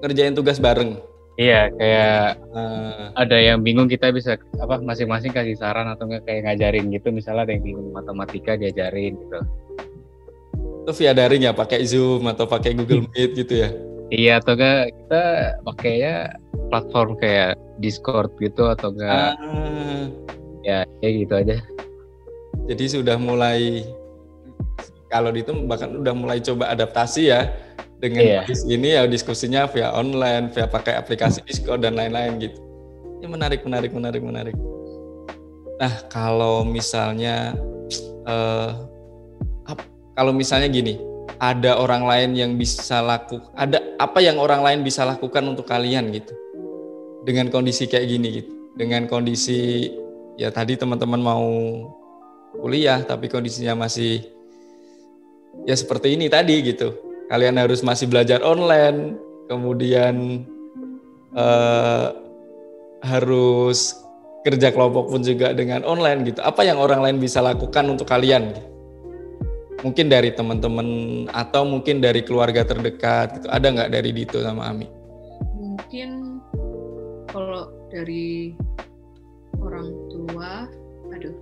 ngerjain 0.03 0.35
tugas 0.35 0.59
bareng? 0.59 0.99
Iya 1.35 1.67
kayak 1.75 2.39
uh, 2.55 3.11
ada 3.19 3.37
yang 3.43 3.67
bingung 3.67 3.91
kita 3.91 4.15
bisa 4.15 4.39
apa 4.63 4.79
masing-masing 4.79 5.35
kasih 5.35 5.59
saran 5.59 5.91
atau 5.91 6.07
enggak 6.07 6.23
kayak 6.31 6.47
ngajarin 6.47 6.95
gitu. 6.95 7.11
Misalnya 7.11 7.51
ada 7.51 7.53
yang 7.59 7.65
bingung 7.67 7.91
matematika 7.91 8.55
diajarin 8.55 9.19
gitu. 9.19 9.39
Itu 10.87 10.93
via 10.95 11.13
daring 11.17 11.43
ya 11.43 11.53
pakai 11.57 11.83
Zoom 11.83 12.23
atau 12.31 12.47
pakai 12.47 12.79
Google 12.79 13.11
Meet 13.11 13.35
gitu 13.35 13.55
ya? 13.67 13.69
Iya 14.15 14.33
atau 14.39 14.55
enggak 14.55 14.95
kita 14.95 15.25
pakainya 15.67 16.15
platform 16.71 17.19
kayak 17.19 17.59
Discord 17.85 18.33
gitu 18.41 18.65
atau 18.73 18.91
enggak. 18.97 19.37
Ah. 19.37 20.09
ya 20.65 20.89
kayak 21.05 21.15
gitu 21.29 21.35
aja. 21.37 21.57
Jadi 22.65 22.85
sudah 22.89 23.21
mulai 23.21 23.85
kalau 25.13 25.29
itu 25.37 25.53
bahkan 25.69 25.93
udah 25.93 26.15
mulai 26.17 26.41
coba 26.41 26.73
adaptasi 26.73 27.29
ya 27.29 27.53
dengan 28.01 28.25
iya. 28.25 28.43
ini 28.65 28.97
ya 28.97 29.05
diskusinya 29.05 29.69
via 29.69 29.93
online 29.93 30.49
via 30.49 30.65
pakai 30.65 30.97
aplikasi 30.97 31.45
Discord 31.45 31.85
dan 31.85 32.01
lain-lain 32.01 32.41
gitu. 32.41 32.59
Ini 33.21 33.29
menarik 33.29 33.61
menarik 33.69 33.93
menarik 33.93 34.23
menarik. 34.25 34.57
Nah 35.77 35.93
kalau 36.09 36.65
misalnya 36.65 37.53
uh, 38.25 38.95
kalau 40.15 40.31
misalnya 40.31 40.71
gini, 40.71 40.95
ada 41.43 41.75
orang 41.75 42.07
lain 42.07 42.31
yang 42.39 42.53
bisa 42.55 43.03
laku, 43.03 43.43
ada 43.59 43.83
apa 43.99 44.23
yang 44.23 44.39
orang 44.39 44.63
lain 44.63 44.81
bisa 44.87 45.03
lakukan 45.03 45.43
untuk 45.43 45.67
kalian 45.67 46.15
gitu, 46.15 46.31
dengan 47.25 47.49
kondisi 47.49 47.89
kayak 47.89 48.07
gini 48.07 48.29
gitu, 48.41 48.53
dengan 48.77 49.09
kondisi 49.09 49.91
ya 50.37 50.53
tadi 50.53 50.77
teman-teman 50.77 51.21
mau 51.21 51.47
kuliah 52.61 53.03
tapi 53.03 53.27
kondisinya 53.27 53.87
masih 53.87 54.23
ya 55.65 55.75
seperti 55.75 56.15
ini 56.15 56.29
tadi 56.29 56.61
gitu, 56.63 56.95
kalian 57.33 57.57
harus 57.59 57.81
masih 57.81 58.07
belajar 58.07 58.45
online, 58.45 59.17
kemudian 59.49 60.45
uh, 61.35 62.15
harus 63.03 63.99
kerja 64.45 64.71
kelompok 64.71 65.09
pun 65.09 65.25
juga 65.25 65.57
dengan 65.57 65.83
online 65.89 66.29
gitu. 66.29 66.45
Apa 66.45 66.63
yang 66.69 66.77
orang 66.77 67.01
lain 67.01 67.17
bisa 67.19 67.41
lakukan 67.41 67.89
untuk 67.89 68.07
kalian? 68.07 68.53
Mungkin 69.81 70.09
dari 70.09 70.33
teman-teman 70.33 70.89
atau 71.33 71.69
mungkin 71.69 72.01
dari 72.01 72.25
keluarga 72.25 72.65
terdekat 72.65 73.37
gitu 73.41 73.49
ada 73.53 73.69
nggak 73.69 73.93
dari 73.93 74.17
Dito 74.17 74.41
sama 74.41 74.73
Ami 74.73 74.89
mungkin 75.75 76.24
dari 77.95 78.59
orang 79.63 79.89
tua 80.11 80.67
aduh 81.15 81.35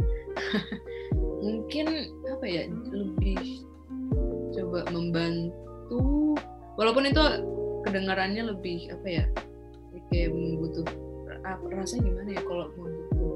mungkin 1.44 2.12
apa 2.28 2.44
ya 2.44 2.68
lebih 2.92 3.64
coba 4.52 4.84
membantu 4.92 6.36
walaupun 6.76 7.08
itu 7.08 7.24
kedengarannya 7.88 8.52
lebih 8.52 8.92
apa 8.92 9.08
ya 9.08 9.24
kayak 10.12 10.30
membutuh 10.36 10.84
rasanya 11.72 12.04
gimana 12.04 12.30
ya 12.36 12.42
kalau 12.44 12.66
membutuh 12.76 13.34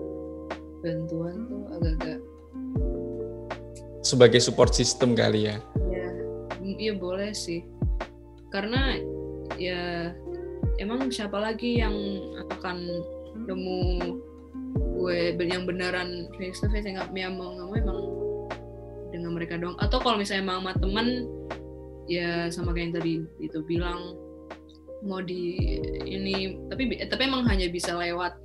bantuan 0.84 1.36
tuh 1.48 1.62
agak-agak 1.72 2.20
sebagai 4.06 4.38
support 4.38 4.70
system 4.70 5.18
kali 5.18 5.50
ya. 5.50 5.58
Iya, 5.90 6.06
iya 6.62 6.92
boleh 6.94 7.34
sih. 7.34 7.66
Karena 8.54 8.94
ya 9.58 10.14
emang 10.80 11.08
siapa 11.08 11.36
lagi 11.38 11.80
yang 11.80 11.94
akan 12.52 12.76
nemu 13.46 13.80
gue 14.96 15.36
yang 15.44 15.68
beneran 15.68 16.28
face 16.36 16.60
to 16.60 16.68
face 16.72 16.88
yang 16.88 16.96
nggak 16.96 17.12
mau 17.36 17.52
nggak 17.52 17.66
mau 17.68 17.76
emang 17.76 18.00
dengan 19.12 19.30
mereka 19.32 19.56
dong. 19.56 19.76
Atau 19.80 20.02
kalau 20.02 20.20
misalnya 20.20 20.44
emang 20.44 20.64
sama 20.64 20.72
temen 20.76 21.08
ya 22.06 22.48
sama 22.54 22.70
kayak 22.70 22.84
yang 22.90 22.94
tadi 22.94 23.14
itu 23.42 23.58
bilang 23.66 24.14
mau 25.04 25.20
di 25.20 25.58
ini 26.06 26.56
tapi 26.70 26.88
tapi 27.06 27.22
emang 27.26 27.44
hanya 27.46 27.68
bisa 27.68 27.94
lewat 27.98 28.38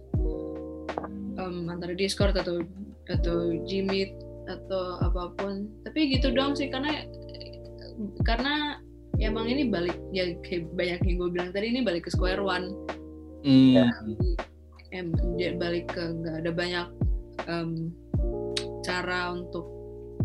um, 1.38 1.70
antara 1.70 1.94
Discord 1.94 2.36
atau 2.36 2.62
atau 3.08 3.38
Gmeet 3.66 4.12
atau 4.50 5.00
apa 5.00 5.32
pun 5.38 5.70
tapi 5.86 6.12
gitu 6.12 6.34
dong 6.34 6.58
sih 6.58 6.68
karena 6.74 7.06
karena 8.26 8.81
ya 9.22 9.30
emang 9.30 9.46
ini 9.46 9.70
balik 9.70 9.94
ya 10.10 10.34
kayak 10.42 10.66
banyak 10.74 11.00
yang 11.06 11.16
gue 11.22 11.30
bilang 11.30 11.50
tadi 11.54 11.70
ini 11.70 11.86
balik 11.86 12.10
ke 12.10 12.12
square 12.12 12.42
one 12.42 12.74
mm. 13.46 13.78
ya. 13.78 13.88
em 14.92 15.14
balik 15.62 15.94
ke 15.94 16.02
nggak 16.02 16.36
ada 16.42 16.52
banyak 16.52 16.88
um, 17.46 17.94
cara 18.82 19.30
untuk 19.38 19.70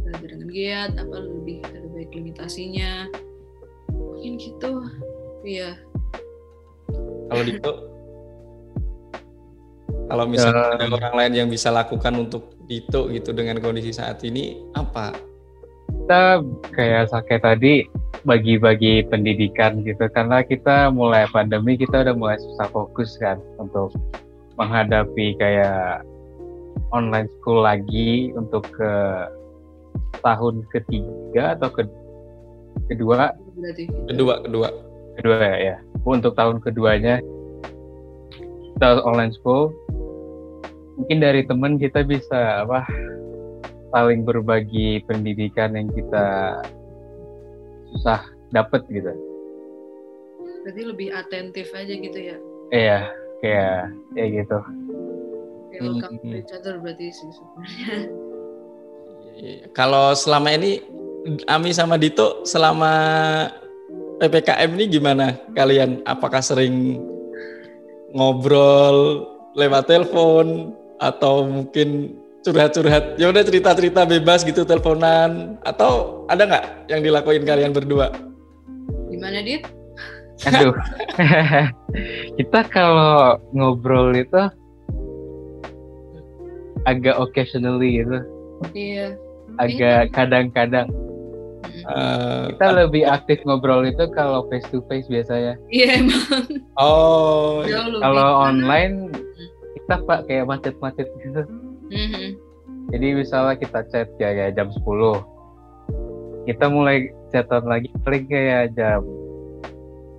belajar 0.00 0.32
dengan 0.32 0.48
giat 0.48 0.90
apa 0.96 1.16
lebih 1.20 1.60
lebih 1.76 1.90
baik 1.92 2.10
limitasinya 2.16 3.04
mungkin 3.92 4.40
gitu 4.40 4.72
iya 5.44 5.76
Kalau 7.26 7.42
Dito, 7.42 7.72
kalau 10.06 10.24
misalnya 10.30 10.78
Ya. 10.78 10.78
ada 10.78 10.86
orang 10.94 11.14
lain 11.18 11.32
yang 11.42 11.48
bisa 11.50 11.74
lakukan 11.74 12.14
untuk 12.14 12.54
Dito 12.70 13.10
gitu 13.10 13.34
dengan 13.34 13.58
kondisi 13.58 13.90
saat 13.90 14.22
ini 14.22 14.62
apa? 14.78 15.10
kita 16.06 16.38
kayak 16.70 17.10
sakit 17.10 17.40
tadi 17.42 17.82
bagi-bagi 18.24 19.04
pendidikan 19.10 19.82
gitu 19.84 20.08
karena 20.14 20.40
kita 20.40 20.88
mulai 20.88 21.28
pandemi 21.28 21.76
kita 21.76 22.06
udah 22.06 22.14
mulai 22.16 22.38
susah 22.40 22.68
fokus 22.72 23.18
kan 23.20 23.36
untuk 23.60 23.92
menghadapi 24.56 25.36
kayak 25.36 26.00
online 26.94 27.28
school 27.38 27.60
lagi 27.60 28.32
untuk 28.32 28.64
ke 28.72 28.92
tahun 30.24 30.64
ketiga 30.72 31.58
atau 31.58 31.68
ke 31.68 31.82
kedua 32.88 33.34
Kedua, 34.06 34.44
kedua. 34.44 34.68
kedua 35.16 35.36
ya, 35.40 35.56
ya. 35.72 35.76
untuk 36.04 36.36
tahun 36.36 36.60
keduanya 36.60 37.24
kita 38.76 39.00
online 39.00 39.32
school 39.32 39.72
mungkin 41.00 41.24
dari 41.24 41.44
temen 41.44 41.80
kita 41.80 42.04
bisa 42.04 42.64
apa 42.64 42.84
saling 43.96 44.28
berbagi 44.28 45.00
pendidikan 45.08 45.72
yang 45.72 45.88
kita 45.88 46.60
susah 47.96 48.20
dapet 48.52 48.84
gitu 48.86 49.10
berarti 50.62 50.82
lebih 50.82 51.08
atentif 51.10 51.72
aja 51.72 51.90
gitu 51.90 52.18
ya 52.18 52.36
iya 52.70 52.98
kayak 53.40 53.80
kayak 54.12 54.30
gitu 54.36 54.58
kayak 55.70 55.82
welcome 55.82 56.16
to 56.16 56.26
Hmm. 56.26 56.38
each 56.38 56.52
other 56.52 56.74
berarti 56.76 57.08
sih 57.08 57.30
sebenarnya 57.32 57.96
Iya. 59.36 59.68
Kalau 59.76 60.16
selama 60.16 60.48
ini 60.48 60.80
Ami 61.44 61.68
sama 61.68 62.00
Dito 62.00 62.40
selama 62.48 62.88
PPKM 64.16 64.72
ini 64.80 64.88
gimana 64.88 65.36
kalian? 65.52 66.00
Apakah 66.08 66.40
sering 66.40 66.96
ngobrol 68.16 69.28
lewat 69.52 69.92
telepon 69.92 70.72
atau 70.96 71.44
mungkin 71.44 72.16
curhat-curhat? 72.46 73.18
Ya 73.18 73.26
udah 73.34 73.42
cerita-cerita 73.42 74.06
bebas 74.06 74.46
gitu 74.46 74.62
teleponan. 74.62 75.58
Atau 75.66 76.22
ada 76.30 76.46
nggak 76.46 76.64
yang 76.86 77.02
dilakuin 77.02 77.42
kalian 77.42 77.74
berdua? 77.74 78.14
gimana 79.16 79.40
dit? 79.40 79.62
Aduh. 80.44 80.76
Kita 82.38 82.60
kalau 82.68 83.40
ngobrol 83.56 84.12
itu 84.12 84.42
agak 86.84 87.16
occasionally 87.16 88.04
gitu. 88.04 88.18
Iya. 88.76 89.16
Agak 89.56 90.12
kadang-kadang. 90.12 90.92
Eh, 91.66 92.42
kita 92.54 92.66
lebih 92.72 93.06
aktif 93.06 93.38
ngobrol 93.46 93.86
itu 93.86 94.06
kalau 94.14 94.46
face 94.50 94.66
to 94.70 94.82
face 94.86 95.06
biasanya. 95.10 95.54
Iya 95.70 96.02
emang. 96.02 96.44
Oh, 96.78 97.62
kalau 98.02 98.28
online 98.42 99.10
kita 99.74 100.02
pak 100.02 100.26
kayak 100.26 100.46
macet-macet 100.50 101.08
gitu 101.22 101.42
Mhm. 101.90 102.26
jadi 102.90 103.06
misalnya 103.14 103.54
kita 103.56 103.80
chat 103.90 104.08
ya, 104.18 104.50
jam 104.50 104.70
10 104.70 105.22
kita 106.46 106.70
mulai 106.70 107.10
chatan 107.30 107.66
lagi 107.66 107.90
paling 108.02 108.24
kayak 108.26 108.74
jam 108.74 109.02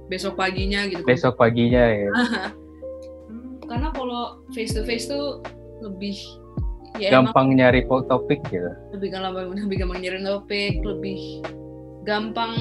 besok 0.07 0.35
paginya 0.35 0.87
gitu 0.87 1.03
besok 1.03 1.35
paginya 1.35 1.83
ya. 1.83 2.11
Karena 3.67 3.91
kalau 3.91 4.39
face 4.55 4.71
to 4.71 4.87
face 4.87 5.11
tuh 5.11 5.43
lebih 5.83 6.15
ya 6.95 7.11
emang 7.11 7.35
gampang 7.35 7.47
nyari 7.59 7.83
po- 7.83 8.07
topik 8.07 8.39
gitu 8.47 8.71
lebih 8.95 9.11
gampang 9.11 9.51
lebih 9.51 9.77
gampang 9.83 9.99
nyari 9.99 10.19
topik 10.23 10.73
lebih 10.87 11.19
gampang 12.07 12.55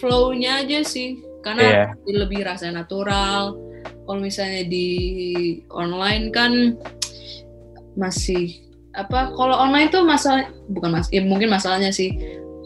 flow-nya 0.00 0.64
aja 0.64 0.80
sih. 0.80 1.20
Karena 1.44 1.62
Iya. 1.62 1.84
lebih 2.24 2.40
rasa 2.46 2.72
natural. 2.72 3.54
Kalau 4.08 4.20
misalnya 4.20 4.64
di 4.64 4.88
online 5.68 6.32
kan 6.32 6.52
masih 7.98 8.62
apa 8.96 9.34
kalau 9.36 9.54
online 9.58 9.90
tuh 9.92 10.02
masalah 10.06 10.48
bukan 10.72 10.94
mas 10.94 11.06
ya 11.10 11.20
mungkin 11.22 11.50
masalahnya 11.50 11.90
sih. 11.90 12.14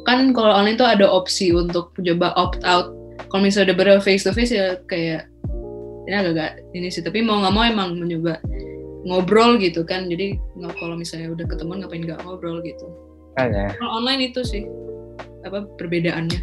Kan 0.04 0.34
kalau 0.34 0.52
online 0.52 0.76
tuh 0.76 0.86
ada 0.86 1.06
opsi 1.08 1.50
untuk 1.54 1.94
coba 1.96 2.36
opt 2.36 2.60
out. 2.68 2.92
Kalau 3.32 3.42
misalnya 3.42 3.72
udah 3.72 3.76
bener 3.80 3.98
face 4.04 4.26
to 4.26 4.32
face 4.34 4.52
ya 4.52 4.76
kayak 4.90 5.26
ini 6.04 6.14
agak-agak 6.14 6.60
ini 6.74 6.90
sih 6.90 7.00
tapi 7.00 7.22
mau 7.22 7.38
nggak 7.40 7.54
mau 7.54 7.64
emang 7.64 7.96
mencoba 7.96 8.36
ngobrol 9.08 9.56
gitu 9.58 9.82
kan. 9.86 10.10
Jadi 10.10 10.36
nggak 10.58 10.74
kalau 10.76 10.94
misalnya 10.98 11.32
udah 11.32 11.46
ketemu 11.48 11.72
ngapain 11.80 12.02
nggak 12.04 12.20
ngobrol 12.26 12.58
gitu. 12.60 12.86
Kan 13.38 13.54
ya. 13.54 13.72
Kalau 13.78 14.02
online 14.02 14.30
itu 14.30 14.44
sih 14.44 14.66
apa 15.46 15.64
perbedaannya. 15.78 16.40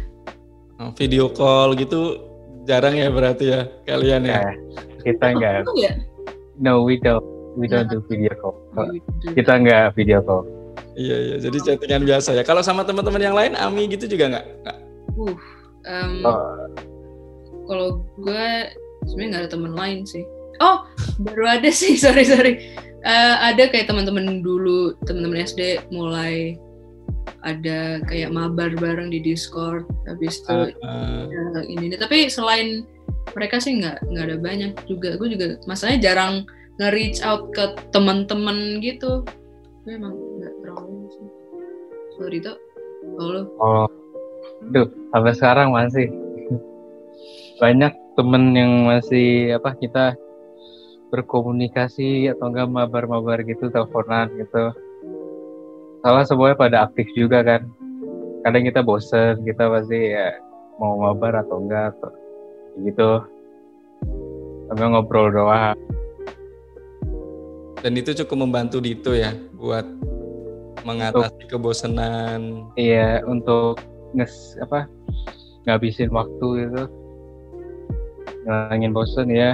Video 0.96 1.28
call 1.28 1.76
gitu 1.76 2.16
jarang 2.64 2.96
ya 2.96 3.12
berarti 3.12 3.52
ya 3.52 3.68
kalian 3.84 4.24
ya? 4.24 4.40
Ya, 4.40 4.52
kita 5.04 5.36
nggak 5.36 5.68
Oh, 5.68 5.76
ya? 5.76 5.92
no 6.56 6.84
we 6.84 6.96
don't 7.00 7.24
we 7.58 7.66
don't 7.66 7.88
do 7.88 7.98
video 8.06 8.30
call 8.36 8.54
kita 9.34 9.52
nggak 9.56 9.94
video 9.94 10.20
call 10.22 10.44
Iya 10.94 11.16
iya, 11.16 11.36
jadi 11.38 11.58
chattingan 11.60 12.02
biasa 12.02 12.34
ya. 12.34 12.42
Kalau 12.42 12.66
sama 12.66 12.82
teman-teman 12.82 13.22
yang 13.22 13.36
lain, 13.36 13.54
Ami 13.54 13.86
gitu 13.86 14.10
juga 14.10 14.26
nggak? 14.32 14.44
Nggak? 14.64 14.78
Uh, 15.14 15.34
em, 15.86 16.12
Oh. 16.26 16.40
kalau 17.70 17.88
gue 18.18 18.46
sebenarnya 19.06 19.28
nggak 19.30 19.42
ada 19.46 19.50
teman 19.54 19.72
lain 19.76 19.98
sih. 20.02 20.24
Oh, 20.58 20.82
baru 21.22 21.46
ada 21.46 21.70
sih, 21.70 21.94
sorry 22.02 22.26
sorry. 22.26 22.74
Eh, 23.00 23.34
ada 23.38 23.70
kayak 23.70 23.86
teman-teman 23.86 24.42
dulu, 24.42 24.98
teman-teman 25.06 25.46
SD 25.46 25.78
mulai 25.94 26.58
ada 27.46 28.02
kayak 28.04 28.34
mabar 28.34 28.74
bareng 28.76 29.08
di 29.08 29.22
Discord. 29.22 29.86
Habis 30.04 30.42
itu 30.42 30.74
Ah, 30.84 31.24
ya, 31.30 31.64
ini, 31.64 31.92
ini. 31.92 31.96
Tapi 31.96 32.28
selain 32.28 32.84
mereka 33.32 33.56
sih 33.62 33.78
nggak 33.78 34.04
nggak 34.10 34.24
ada 34.26 34.36
banyak 34.36 34.72
juga. 34.84 35.16
Gue 35.16 35.32
juga 35.32 35.56
masalahnya 35.64 36.00
jarang 36.12 36.44
nge-reach 36.80 37.20
out 37.20 37.52
ke 37.52 37.76
teman-teman 37.92 38.80
gitu. 38.80 39.20
Gue 39.84 39.92
emang 40.00 40.16
nggak 40.16 40.54
terlalu 40.64 40.96
sih. 41.12 41.28
Sorry 42.16 42.38
tuh. 42.40 42.56
Kalau 43.20 43.44
oh. 43.60 43.88
Duh 44.72 44.88
sampai 45.12 45.36
sekarang 45.36 45.68
masih. 45.76 46.08
Banyak 47.60 47.92
temen 48.16 48.56
yang 48.56 48.88
masih 48.88 49.60
apa 49.60 49.76
kita 49.76 50.16
berkomunikasi 51.12 52.32
atau 52.32 52.48
enggak 52.48 52.72
mabar-mabar 52.72 53.44
gitu 53.44 53.68
teleponan 53.68 54.32
gitu. 54.40 54.72
Salah 56.00 56.24
semuanya 56.24 56.56
pada 56.56 56.76
aktif 56.88 57.04
juga 57.12 57.44
kan. 57.44 57.68
Kadang 58.40 58.64
kita 58.64 58.80
bosen 58.80 59.44
kita 59.44 59.68
pasti 59.68 60.16
ya 60.16 60.32
mau 60.80 60.96
mabar 60.96 61.44
atau 61.44 61.60
enggak 61.60 61.92
atau 61.92 62.12
gitu. 62.80 63.10
Enggak 64.72 64.88
ngobrol 64.96 65.28
doang 65.28 65.76
Dan 67.80 67.96
itu 67.96 68.12
cukup 68.24 68.44
membantu 68.44 68.76
Dito 68.80 69.16
ya 69.16 69.32
buat 69.56 69.84
mengatasi 70.80 71.44
kebosanan. 71.48 72.68
iya 72.76 73.20
untuk 73.28 73.80
nges 74.16 74.56
apa 74.64 74.88
ngabisin 75.68 76.08
waktu 76.08 76.66
gitu 76.66 76.82
ngilangin 78.42 78.92
bosen 78.96 79.28
ya 79.28 79.52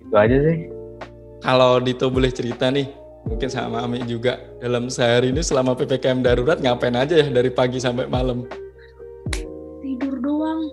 itu 0.00 0.14
aja 0.16 0.36
sih 0.40 0.58
Kalau 1.44 1.76
Dito 1.76 2.08
boleh 2.08 2.32
cerita 2.32 2.72
nih, 2.72 2.88
mungkin 3.28 3.52
sama 3.52 3.84
Ami 3.84 4.00
juga 4.08 4.40
dalam 4.64 4.88
sehari 4.88 5.28
ini 5.28 5.44
selama 5.44 5.76
PPKM 5.76 6.24
darurat 6.24 6.56
ngapain 6.56 6.96
aja 6.96 7.20
ya 7.20 7.28
dari 7.28 7.52
pagi 7.52 7.76
sampai 7.76 8.08
malam? 8.08 8.48
tidur 9.84 10.16
doang. 10.24 10.64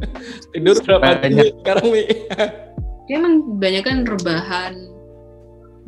Tidur 0.56 0.80
berapa 0.80 1.28
jam 1.28 1.52
sekarang 1.60 1.86
Mi? 1.92 2.08
Ya 3.08 3.16
emang 3.16 3.56
banyak 3.56 3.84
kan 3.88 4.04
rebahan 4.04 4.74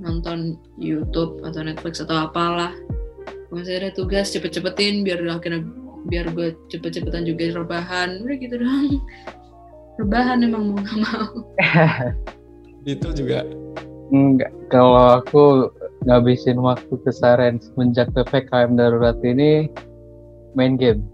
nonton 0.00 0.56
YouTube 0.80 1.44
atau 1.44 1.60
Netflix 1.60 2.00
atau 2.00 2.26
apalah. 2.26 2.72
Kalau 3.48 3.60
misalnya 3.60 3.88
ada 3.88 3.92
tugas 3.92 4.32
cepet-cepetin 4.32 5.04
biar 5.04 5.20
akhirnya 5.28 5.68
biar 6.08 6.32
gue 6.32 6.56
cepet-cepetan 6.72 7.28
juga 7.28 7.60
rebahan. 7.60 8.24
Udah 8.24 8.36
gitu 8.40 8.56
doang. 8.56 8.98
Rebahan 10.00 10.40
emang 10.40 10.72
mau 10.72 10.80
gak 10.80 10.96
mau. 10.96 11.28
Dito 12.88 13.12
juga. 13.12 13.44
Enggak, 14.10 14.50
kalau 14.72 15.20
aku 15.20 15.68
ngabisin 16.08 16.56
waktu 16.56 16.96
keseharian 17.04 17.60
semenjak 17.60 18.08
PPKM 18.16 18.80
darurat 18.80 19.20
ini 19.20 19.68
main 20.56 20.80
game. 20.80 21.04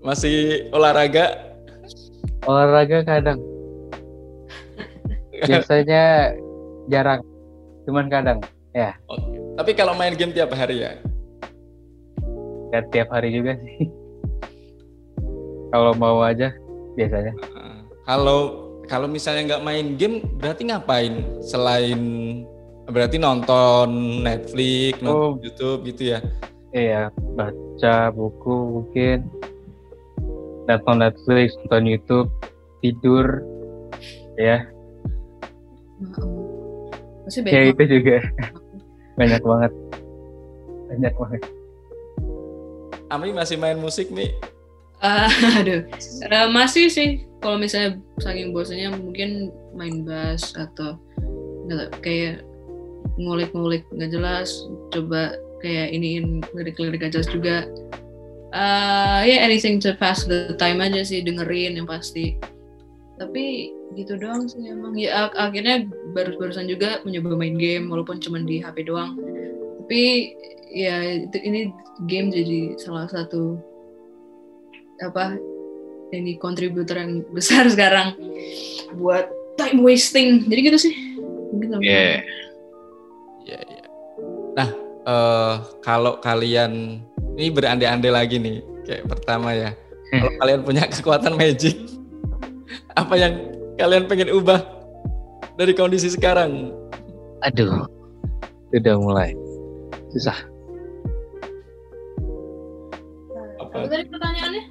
Masih 0.00 0.66
olahraga? 0.72 1.54
Olahraga 2.48 3.04
kadang. 3.04 3.55
Biasanya 5.44 6.32
jarang. 6.88 7.20
Cuman 7.84 8.08
kadang. 8.08 8.38
Oke. 9.10 9.36
Tapi 9.56 9.70
kalau 9.76 9.92
main 9.92 10.16
game 10.16 10.32
tiap 10.32 10.52
hari 10.56 10.84
ya? 10.84 10.96
Dan 12.72 12.88
tiap 12.92 13.12
hari 13.12 13.36
juga 13.36 13.56
sih. 13.60 13.88
Kalau 15.72 15.92
mau 15.98 16.24
aja 16.24 16.54
biasanya. 16.96 17.36
Kalau 18.08 18.70
kalau 18.86 19.10
misalnya 19.10 19.56
nggak 19.56 19.64
main 19.66 19.86
game, 19.98 20.22
berarti 20.38 20.70
ngapain 20.70 21.26
selain 21.42 22.00
Berarti 22.86 23.18
nonton 23.18 24.22
Netflix, 24.22 25.02
nonton 25.02 25.34
Oh. 25.34 25.42
YouTube 25.42 25.80
gitu 25.90 26.14
ya? 26.14 26.18
Iya, 26.70 27.10
baca 27.34 28.14
buku 28.14 28.56
mungkin, 28.78 29.26
nonton 30.70 31.02
Netflix, 31.02 31.58
nonton 31.66 31.82
YouTube, 31.88 32.30
tidur, 32.84 33.42
ya, 34.38 34.70
Pasti 37.26 37.40
ya 37.42 37.66
banyak 37.66 37.74
itu 37.74 37.84
juga 37.98 38.16
banyak 39.16 39.42
banget, 39.42 39.72
banyak 40.92 41.14
banget. 41.16 41.42
Ami 43.06 43.30
masih 43.30 43.56
main 43.56 43.78
musik 43.78 44.10
nih? 44.10 44.34
Ah, 45.00 45.28
aduh, 45.60 45.86
Eh, 46.26 46.48
masih 46.52 46.90
sih. 46.90 47.24
Kalau 47.40 47.60
misalnya 47.60 48.00
saking 48.18 48.50
bosannya 48.50 48.90
mungkin 48.96 49.52
main 49.76 50.02
bass 50.02 50.56
atau 50.56 50.98
nggak 51.68 52.00
kayak 52.02 52.42
ngulik-ngulik 53.20 53.86
nggak 53.92 54.10
jelas. 54.12 54.66
Coba 54.90 55.36
kayak 55.60 55.92
iniin 55.92 56.42
lirik-lirik 56.52 57.06
jelas 57.12 57.28
juga. 57.30 57.68
Ah, 58.56 59.22
ya 59.22 59.44
anything 59.44 59.76
to 59.78 59.92
pass 60.00 60.24
the 60.24 60.56
time 60.56 60.80
aja 60.80 61.04
sih 61.04 61.20
dengerin 61.22 61.76
yang 61.76 61.88
pasti. 61.88 62.40
Tapi 63.16 63.44
gitu 63.94 64.16
doang 64.16 64.44
sih 64.44 64.60
emang. 64.62 64.92
Ya 64.94 65.26
ak- 65.26 65.38
akhirnya 65.40 65.84
baru-barusan 66.12 66.66
juga 66.66 67.00
mencoba 67.00 67.32
main 67.34 67.56
game 67.56 67.88
walaupun 67.88 68.18
cuma 68.18 68.38
di 68.38 68.60
HP 68.60 68.84
doang. 68.84 69.16
Tapi 69.80 70.32
ya 70.68 71.00
itu 71.22 71.38
ini 71.38 71.72
game 72.04 72.28
jadi 72.28 72.76
salah 72.76 73.06
satu 73.06 73.56
apa 74.98 75.36
ini 76.10 76.36
kontributor 76.36 76.96
yang 76.96 77.24
besar 77.30 77.64
sekarang 77.72 78.16
buat 78.94 79.28
time 79.54 79.80
wasting 79.80 80.44
jadi 80.44 80.60
gitu 80.66 80.78
sih 80.82 80.94
mungkin 81.50 81.68
sama- 81.70 81.84
Iya. 81.84 82.20
Iya, 83.46 83.58
iya. 83.62 83.84
Nah, 84.52 84.68
eh 85.06 85.54
kalau 85.80 86.18
kalian 86.18 86.98
ini 87.32 87.48
berandai-andai 87.48 88.10
lagi 88.10 88.36
nih, 88.36 88.58
kayak 88.82 89.06
pertama 89.06 89.52
ya. 89.52 89.70
Kalau 90.08 90.32
kalian 90.36 90.60
punya 90.62 90.82
kekuatan 90.88 91.34
magic, 91.34 91.76
apa 92.96 93.14
yang 93.14 93.32
kalian 93.76 94.08
pengen 94.08 94.32
ubah 94.32 94.64
dari 95.60 95.76
kondisi 95.76 96.08
sekarang? 96.08 96.72
Aduh, 97.44 97.84
sudah 98.72 98.96
mulai 98.96 99.36
susah. 100.12 100.36
apa 103.56 103.88
pertanyaannya 103.88 104.64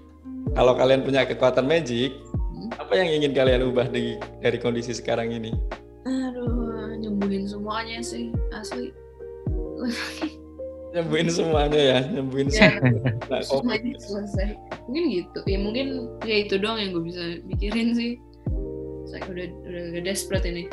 Kalau 0.56 0.74
kalian 0.74 1.04
punya 1.04 1.28
kekuatan 1.28 1.68
magic, 1.68 2.16
Hmm. 2.56 2.72
apa 2.80 2.94
yang 2.96 3.12
ingin 3.12 3.36
kalian 3.36 3.68
ubah 3.68 3.92
dari 3.92 4.16
dari 4.40 4.58
kondisi 4.58 4.96
sekarang 4.96 5.28
ini? 5.30 5.52
aduh 6.08 6.96
nyembuhin 6.96 7.44
semuanya 7.44 8.00
sih 8.00 8.32
asli 8.56 8.94
Nyembuhin 10.96 11.28
semuanya 11.28 11.76
ya, 11.76 12.00
nyembuhin 12.08 12.48
ya 12.48 12.72
semua. 12.72 13.12
Nah, 13.28 13.42
semuanya 13.44 14.00
selesai 14.00 14.56
mungkin 14.88 15.04
gitu 15.12 15.40
ya 15.44 15.58
mungkin 15.60 15.88
ya 16.24 16.36
itu 16.48 16.56
doang 16.56 16.80
yang 16.80 16.96
gue 16.96 17.04
bisa 17.04 17.42
mikirin 17.44 17.92
sih 17.98 18.22
saya 19.10 19.28
udah 19.28 19.46
udah, 19.66 19.82
udah 19.92 20.02
desperate 20.06 20.48
ini 20.48 20.72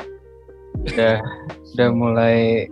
Sudah 0.87 1.19
sudah 1.67 1.87
mulai 1.91 2.67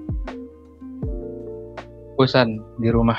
bosan 2.15 2.59
di 2.77 2.89
rumah. 2.91 3.17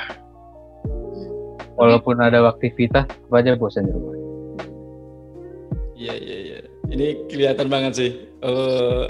Walaupun 1.73 2.21
ada 2.21 2.45
aktivitas, 2.45 3.09
apa 3.09 3.35
aja 3.41 3.57
bosan 3.57 3.89
di 3.89 3.91
rumah. 3.91 4.15
Iya 5.97 6.13
iya 6.15 6.37
iya. 6.39 6.59
Ini 6.93 7.25
kelihatan 7.25 7.67
banget 7.73 7.93
sih 7.97 8.11
eh, 8.21 9.03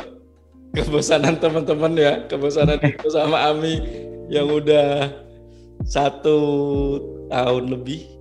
kebosanan 0.72 1.36
teman-teman 1.38 1.94
ya, 2.00 2.14
kebosanan 2.32 2.80
itu 2.90 3.08
sama 3.12 3.52
Ami 3.52 3.84
yang 4.32 4.48
udah 4.48 5.12
satu 5.84 6.40
tahun 7.28 7.72
lebih 7.72 8.14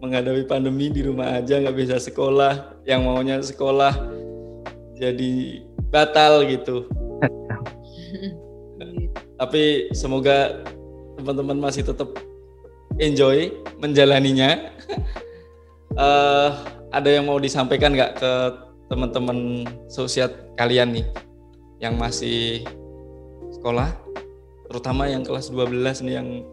menghadapi 0.00 0.48
pandemi 0.48 0.88
di 0.88 1.04
rumah 1.04 1.40
aja 1.40 1.60
nggak 1.60 1.76
bisa 1.76 1.96
sekolah, 2.00 2.80
yang 2.88 3.04
maunya 3.04 3.40
sekolah 3.40 3.92
jadi 4.96 5.64
batal 5.92 6.44
gitu. 6.48 6.88
Tapi 9.40 9.92
semoga 9.96 10.64
teman-teman 11.20 11.60
masih 11.60 11.84
tetap 11.84 12.08
enjoy 13.00 13.52
menjalaninya. 13.80 14.68
Eh, 15.90 16.50
ada 16.94 17.10
yang 17.10 17.26
mau 17.26 17.42
disampaikan 17.42 17.90
nggak 17.90 18.22
ke 18.22 18.32
teman-teman 18.86 19.66
sosial 19.90 20.30
kalian 20.54 20.94
nih 20.94 21.06
yang 21.82 21.98
masih 21.98 22.62
sekolah, 23.50 23.90
terutama 24.70 25.10
yang 25.10 25.26
kelas 25.26 25.50
12 25.50 26.06
nih 26.06 26.14
yang 26.22 26.46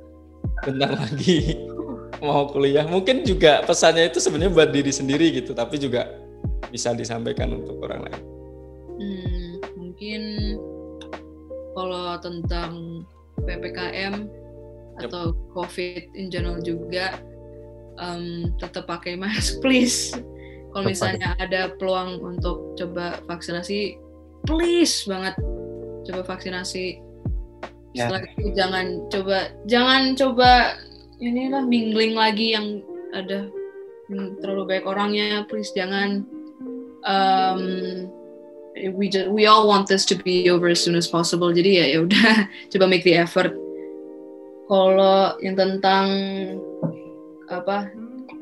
bentar 0.65 0.89
lagi 0.97 1.61
mau 2.17 2.49
kuliah. 2.49 2.83
Mungkin 2.89 3.21
juga 3.21 3.61
pesannya 3.61 4.09
itu 4.09 4.17
sebenarnya 4.17 4.51
buat 4.51 4.69
diri 4.73 4.89
sendiri 4.89 5.29
gitu, 5.37 5.53
tapi 5.53 5.77
juga 5.77 6.09
bisa 6.73 6.97
disampaikan 6.97 7.53
untuk 7.53 7.77
orang 7.85 8.09
lain. 8.09 8.21
Hmm, 8.97 9.51
mungkin 9.77 10.21
kalau 11.77 12.17
tentang 12.17 13.05
PPKM 13.45 14.25
Yep. 14.97 15.13
atau 15.13 15.37
COVID 15.53 16.17
in 16.17 16.33
general 16.33 16.57
juga 16.65 17.21
em, 18.01 18.49
tetap 18.57 18.89
pakai 18.89 19.13
mask 19.13 19.57
please. 19.63 20.17
Kalau 20.73 20.89
misalnya 20.89 21.33
ada 21.37 21.73
peluang 21.77 22.21
untuk 22.21 22.77
coba 22.77 23.17
vaksinasi, 23.25 23.97
please 24.45 25.05
banget 25.05 25.37
coba 26.09 26.21
vaksinasi. 26.25 27.06
Ya. 27.97 28.05
Setelah 28.05 28.21
itu 28.29 28.45
jangan 28.53 28.85
coba 29.09 29.37
jangan 29.65 30.01
coba 30.13 30.51
inilah 31.17 31.65
mingling 31.65 32.13
lagi 32.13 32.53
yang 32.53 32.85
ada 33.09 33.49
terlalu 34.39 34.63
banyak 34.69 34.85
orangnya, 34.85 35.29
please 35.49 35.73
jangan. 35.73 36.21
Em, 37.07 37.61
we 38.93 39.09
just, 39.09 39.33
we 39.33 39.49
all 39.49 39.65
want 39.65 39.89
this 39.89 40.05
to 40.05 40.13
be 40.13 40.53
over 40.53 40.69
as 40.69 40.77
soon 40.77 40.93
as 40.93 41.09
possible. 41.09 41.49
Jadi 41.49 41.81
ya 41.81 41.85
ya 41.97 41.99
udah 42.05 42.29
coba 42.71 42.85
make 42.85 43.01
the 43.01 43.17
effort. 43.17 43.51
Kalau 44.69 45.33
yang 45.41 45.57
tentang 45.57 46.05
apa 47.49 47.89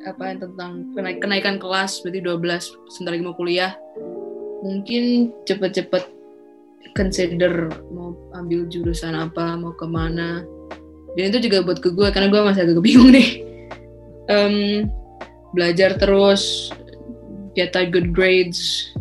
apa 0.06 0.24
yang 0.28 0.40
tentang 0.42 0.72
kenaik- 0.98 1.22
kenaikan 1.22 1.58
kelas 1.62 2.02
berarti 2.02 2.20
12 2.22 2.74
sebentar 2.90 3.14
lagi 3.14 3.26
mau 3.26 3.38
kuliah 3.38 3.74
mungkin 4.66 5.30
cepet-cepet 5.46 6.15
consider 6.94 7.72
mau 7.90 8.14
ambil 8.38 8.70
jurusan 8.70 9.18
apa 9.18 9.58
mau 9.58 9.74
ke 9.74 9.88
mana. 9.90 10.46
Dan 11.16 11.32
itu 11.32 11.50
juga 11.50 11.64
buat 11.64 11.80
ke 11.80 11.90
gue 11.96 12.08
karena 12.12 12.28
gue 12.30 12.42
masih 12.44 12.62
agak 12.68 12.84
bingung 12.84 13.10
nih. 13.10 13.42
Em, 14.30 14.86
belajar 15.56 15.96
terus 15.98 16.70
get 17.56 17.74
a 17.74 17.88
good 17.88 18.12
grades. 18.12 18.92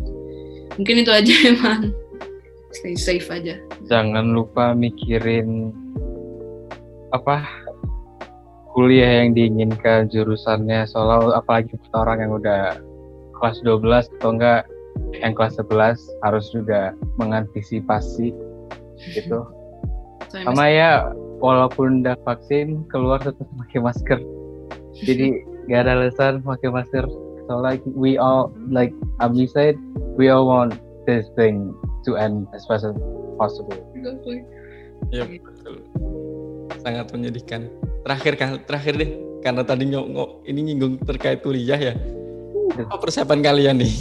Mungkin 0.79 1.03
itu 1.05 1.11
aja 1.11 1.33
emang 1.51 1.91
stay 2.71 2.95
safe 2.95 3.27
aja. 3.31 3.59
Jangan 3.87 4.31
lupa 4.31 4.75
mikirin 4.75 5.71
apa 7.11 7.47
kuliah 8.75 9.23
yang 9.23 9.35
diinginkan 9.35 10.11
jurusannya. 10.11 10.87
Soalnya 10.87 11.39
apalagi 11.39 11.75
buat 11.79 11.93
orang 11.95 12.27
yang 12.27 12.33
udah 12.39 12.63
kelas 13.39 13.59
12 13.63 14.19
atau 14.19 14.29
enggak 14.35 14.67
yang 15.19 15.33
kelas 15.33 15.57
11 15.59 15.99
harus 16.25 16.45
juga 16.51 16.91
mengantisipasi 17.19 18.35
gitu 19.15 19.47
sama 20.31 20.67
ya 20.67 21.11
walaupun 21.39 22.03
udah 22.03 22.17
vaksin 22.27 22.83
keluar 22.91 23.19
tetap 23.23 23.47
pakai 23.59 23.79
masker 23.79 24.19
jadi 25.03 25.39
gak 25.71 25.87
ada 25.87 25.91
alasan 25.99 26.43
pakai 26.43 26.69
masker 26.71 27.05
so 27.47 27.59
like 27.59 27.83
we 27.95 28.19
all 28.19 28.51
like 28.71 28.91
Abi 29.23 29.47
said 29.47 29.75
we 30.19 30.27
all 30.31 30.47
want 30.47 30.75
this 31.05 31.27
thing 31.37 31.71
to 32.05 32.17
end 32.17 32.45
as 32.53 32.65
fast 32.69 32.85
as 32.85 32.97
possible. 33.37 33.77
Iya 35.13 35.23
betul. 35.27 35.75
Sangat 36.81 37.09
menyedihkan. 37.13 37.69
Terakhir 38.05 38.33
kal- 38.37 38.63
terakhir 38.63 38.93
deh, 38.97 39.09
karena 39.41 39.61
tadi 39.65 39.83
nyok 39.89 40.45
ini 40.45 40.59
nyinggung 40.71 41.01
terkait 41.01 41.41
kuliah 41.41 41.77
ya. 41.77 41.93
Apa 42.89 42.97
persiapan 43.01 43.41
kalian 43.41 43.81
nih? 43.81 43.93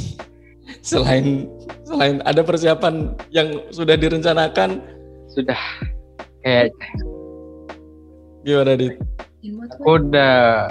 Selain 0.80 1.48
selain 1.84 2.24
ada 2.24 2.40
persiapan 2.40 3.12
yang 3.32 3.60
sudah 3.72 3.96
direncanakan, 3.96 4.80
sudah. 5.32 5.58
Kayak 6.44 6.76
gimana 8.44 8.76
dit? 8.76 8.94
Aku 9.80 9.96
udah 10.00 10.68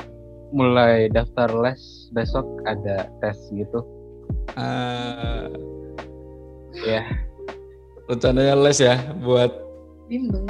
mulai 0.53 1.09
daftar 1.09 1.49
les 1.61 2.09
besok 2.13 2.45
ada 2.69 3.09
tes 3.21 3.37
gitu. 3.53 3.81
Ah, 4.53 5.49
ya 6.85 7.01
rencananya 8.09 8.53
les 8.59 8.77
ya 8.81 8.95
buat 9.23 9.49
bimbel 10.11 10.45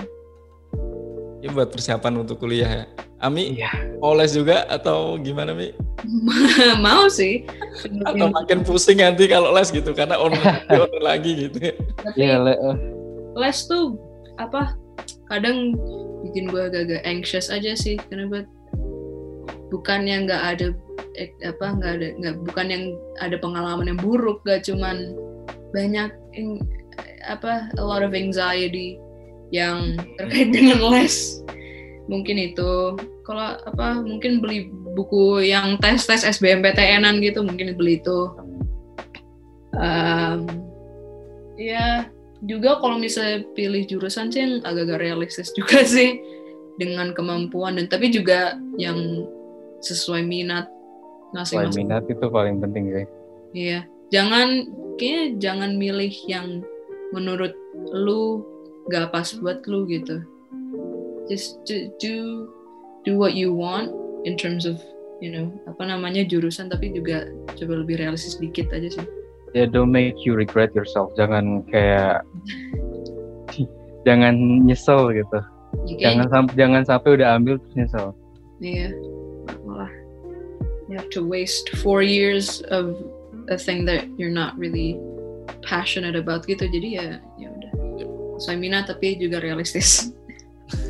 ya 1.44 1.52
buat 1.52 1.76
persiapan 1.76 2.24
untuk 2.24 2.40
kuliah 2.40 2.72
ya. 2.72 2.86
Ami 3.20 3.60
iya 3.60 3.72
mau 4.00 4.16
les 4.16 4.32
juga 4.32 4.64
atau 4.72 5.20
gimana 5.20 5.52
Mi? 5.52 5.76
mau 6.86 7.08
sih 7.12 7.44
Atau 8.08 8.32
makin 8.32 8.64
pusing 8.64 9.04
nanti 9.04 9.28
kalau 9.28 9.52
les 9.52 9.68
gitu 9.68 9.92
karena 9.92 10.16
online 10.16 11.04
lagi 11.12 11.48
gitu. 11.48 11.76
Tapi 12.00 12.16
iya 12.16 12.40
le- 12.40 12.56
eh, 12.56 12.78
les 13.36 13.58
tuh 13.68 14.00
apa 14.40 14.80
kadang 15.28 15.76
bikin 16.24 16.48
gue 16.48 16.64
agak-agak 16.64 17.04
anxious 17.04 17.52
aja 17.52 17.76
sih 17.76 18.00
kenapa 18.08 18.48
bukan 19.68 20.08
yang 20.08 20.30
nggak 20.30 20.44
ada 20.56 20.68
eh, 21.20 21.30
apa 21.44 21.66
nggak 21.76 21.92
ada 22.00 22.08
nggak 22.24 22.36
bukan 22.48 22.68
yang 22.72 22.84
ada 23.20 23.36
pengalaman 23.42 23.90
yang 23.92 24.00
buruk 24.00 24.40
gak 24.48 24.64
cuman 24.64 25.18
banyak 25.74 26.14
yang, 26.38 26.62
apa 27.26 27.68
a 27.80 27.84
lot 27.84 28.06
of 28.06 28.14
anxiety 28.14 29.02
yang 29.54 29.96
terkait 30.18 30.50
dengan 30.56 30.82
les. 30.90 31.40
Mungkin 32.10 32.36
itu. 32.42 32.98
Kalau 33.24 33.56
apa 33.64 34.04
mungkin 34.04 34.44
beli 34.44 34.68
buku 34.98 35.48
yang 35.48 35.80
tes 35.80 36.04
tes 36.04 36.28
SBMPTN-an 36.28 37.24
gitu 37.24 37.46
mungkin 37.46 37.78
beli 37.80 38.02
itu. 38.04 38.34
Um, 39.74 40.46
ya 41.56 42.10
juga 42.44 42.78
kalau 42.84 43.00
misalnya 43.00 43.48
pilih 43.56 43.88
jurusan 43.88 44.30
sih 44.30 44.60
agak-agak 44.68 45.00
realistis 45.00 45.56
juga 45.56 45.86
sih 45.96 46.20
dengan 46.82 47.16
kemampuan. 47.16 47.80
Dan 47.80 47.88
tapi 47.88 48.12
juga 48.12 48.60
yang 48.76 49.24
sesuai 49.80 50.26
minat 50.26 50.68
Sesuai 51.34 51.72
masing-masing. 51.72 51.80
minat 51.88 52.04
itu 52.12 52.26
paling 52.30 52.62
penting 52.62 52.84
sih. 52.94 53.06
Iya, 53.54 53.80
jangan 54.14 54.70
kayaknya 55.02 55.26
jangan 55.42 55.72
milih 55.82 56.14
yang 56.30 56.62
menurut 57.10 57.54
lu 57.94 58.46
gak 58.92 59.12
pas 59.12 59.28
buat 59.40 59.64
lu 59.68 59.86
gitu. 59.88 60.24
Just 61.32 61.64
do 61.64 61.88
do, 62.04 62.14
do 63.08 63.16
what 63.16 63.36
you 63.36 63.56
want 63.56 63.92
in 64.28 64.36
terms 64.36 64.68
of 64.68 64.80
you 65.24 65.32
know 65.32 65.48
apa 65.68 65.88
namanya 65.88 66.28
jurusan 66.28 66.68
tapi 66.68 66.92
juga 66.92 67.32
coba 67.56 67.80
lebih 67.84 68.00
realistis 68.00 68.36
dikit 68.36 68.68
aja 68.76 69.00
sih. 69.00 69.06
Ya 69.54 69.70
don't 69.70 69.94
make 69.94 70.18
you 70.26 70.34
regret 70.34 70.74
yourself. 70.74 71.14
Jangan 71.16 71.64
kayak 71.70 72.26
jangan 74.04 74.66
nyesel 74.68 75.14
gitu. 75.14 75.40
Ya, 75.88 76.12
Jangan 76.12 76.28
sampai 76.30 76.54
jangan 76.60 76.84
sampai 76.86 77.10
udah 77.18 77.30
ambil 77.38 77.58
terus 77.58 77.76
nyesel. 77.78 78.08
iya 78.64 78.96
malah 79.68 79.92
you 80.88 80.96
have 80.96 81.10
to 81.12 81.20
waste 81.20 81.68
four 81.84 82.00
years 82.00 82.64
of 82.72 82.96
a 83.52 83.58
thing 83.60 83.84
that 83.84 84.08
you're 84.16 84.32
not 84.32 84.56
really 84.56 84.96
passionate 85.68 86.16
about 86.16 86.48
gitu 86.48 86.64
jadi 86.72 86.88
ya 86.96 87.06
ya 87.36 87.52
minat 88.56 88.88
tapi 88.88 89.16
juga 89.16 89.40
realistis 89.40 90.10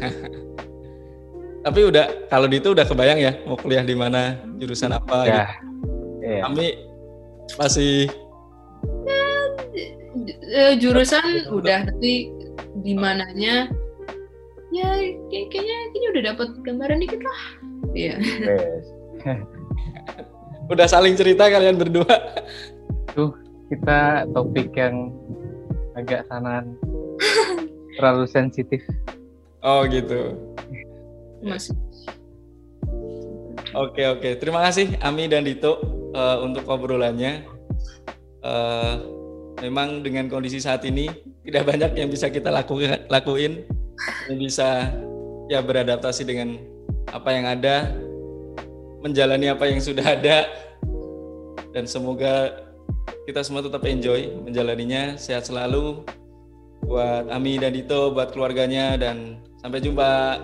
Tapi 1.64 1.80
udah 1.80 2.28
kalau 2.28 2.44
di 2.44 2.60
itu 2.60 2.76
udah 2.76 2.84
kebayang 2.84 3.24
ya 3.24 3.40
mau 3.48 3.56
kuliah 3.56 3.88
di 3.88 3.96
mana, 3.96 4.36
jurusan 4.60 4.92
apa 4.92 5.24
gitu. 5.24 5.32
Ya. 5.32 5.48
Iya. 6.20 6.42
Kami 6.44 6.68
masih 7.56 8.12
Eh, 10.54 10.74
jurusan 10.78 11.24
udah 11.50 11.88
tapi 11.88 12.30
di 12.84 12.94
mananya 12.94 13.72
ya 14.70 14.90
kayak- 15.32 15.50
kayaknya 15.50 15.78
kayaknya 15.90 16.08
udah 16.14 16.24
dapat 16.36 16.48
gambaran 16.62 17.00
dikit 17.02 17.22
lah 17.24 17.42
iya 17.96 18.14
udah 20.74 20.86
saling 20.86 21.16
cerita 21.16 21.48
kalian 21.48 21.80
berdua. 21.80 22.14
Kita 23.72 24.30
topik 24.32 24.76
yang 24.76 25.10
agak 25.96 26.28
sanaan 26.28 26.76
terlalu 27.98 28.26
sensitif. 28.30 28.82
Oh 29.64 29.88
gitu. 29.88 30.36
masih 31.44 31.76
Oke 33.74 34.06
oke. 34.06 34.38
Terima 34.38 34.62
kasih 34.62 34.96
Ami 35.02 35.26
dan 35.26 35.44
Dito 35.48 35.82
eh, 36.14 36.38
untuk 36.46 36.68
obrolannya. 36.70 37.48
Eh, 38.44 38.94
memang 39.66 40.04
dengan 40.06 40.28
kondisi 40.30 40.62
saat 40.62 40.86
ini 40.86 41.10
tidak 41.48 41.64
banyak 41.74 41.92
yang 41.98 42.10
bisa 42.12 42.30
kita 42.30 42.54
lakukan 42.54 43.10
lakuin. 43.10 43.66
Yang 44.30 44.40
bisa 44.52 44.94
ya 45.48 45.64
beradaptasi 45.64 46.28
dengan 46.28 46.60
apa 47.10 47.30
yang 47.34 47.46
ada, 47.50 47.94
menjalani 49.02 49.52
apa 49.52 49.70
yang 49.70 49.80
sudah 49.80 50.04
ada, 50.04 50.50
dan 51.72 51.86
semoga 51.90 52.64
kita 53.26 53.42
semua 53.42 53.64
tetap 53.66 53.84
enjoy 53.88 54.34
menjalaninya. 54.44 55.18
Sehat 55.18 55.48
selalu 55.48 56.04
buat 56.84 57.32
Ami 57.32 57.58
dan 57.60 57.74
Dito, 57.74 58.12
buat 58.12 58.32
keluarganya, 58.36 59.00
dan 59.00 59.40
sampai 59.60 59.80
jumpa. 59.80 60.40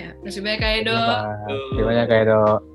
ya 0.00 0.08
masih 0.24 0.40
banyak 0.40 0.60
Kak 0.60 0.72
Edo 0.80 0.96
Terima 0.96 1.44
kasih 1.44 1.84
banyak 1.84 2.04
Kak 2.08 2.18
Edo. 2.24 2.71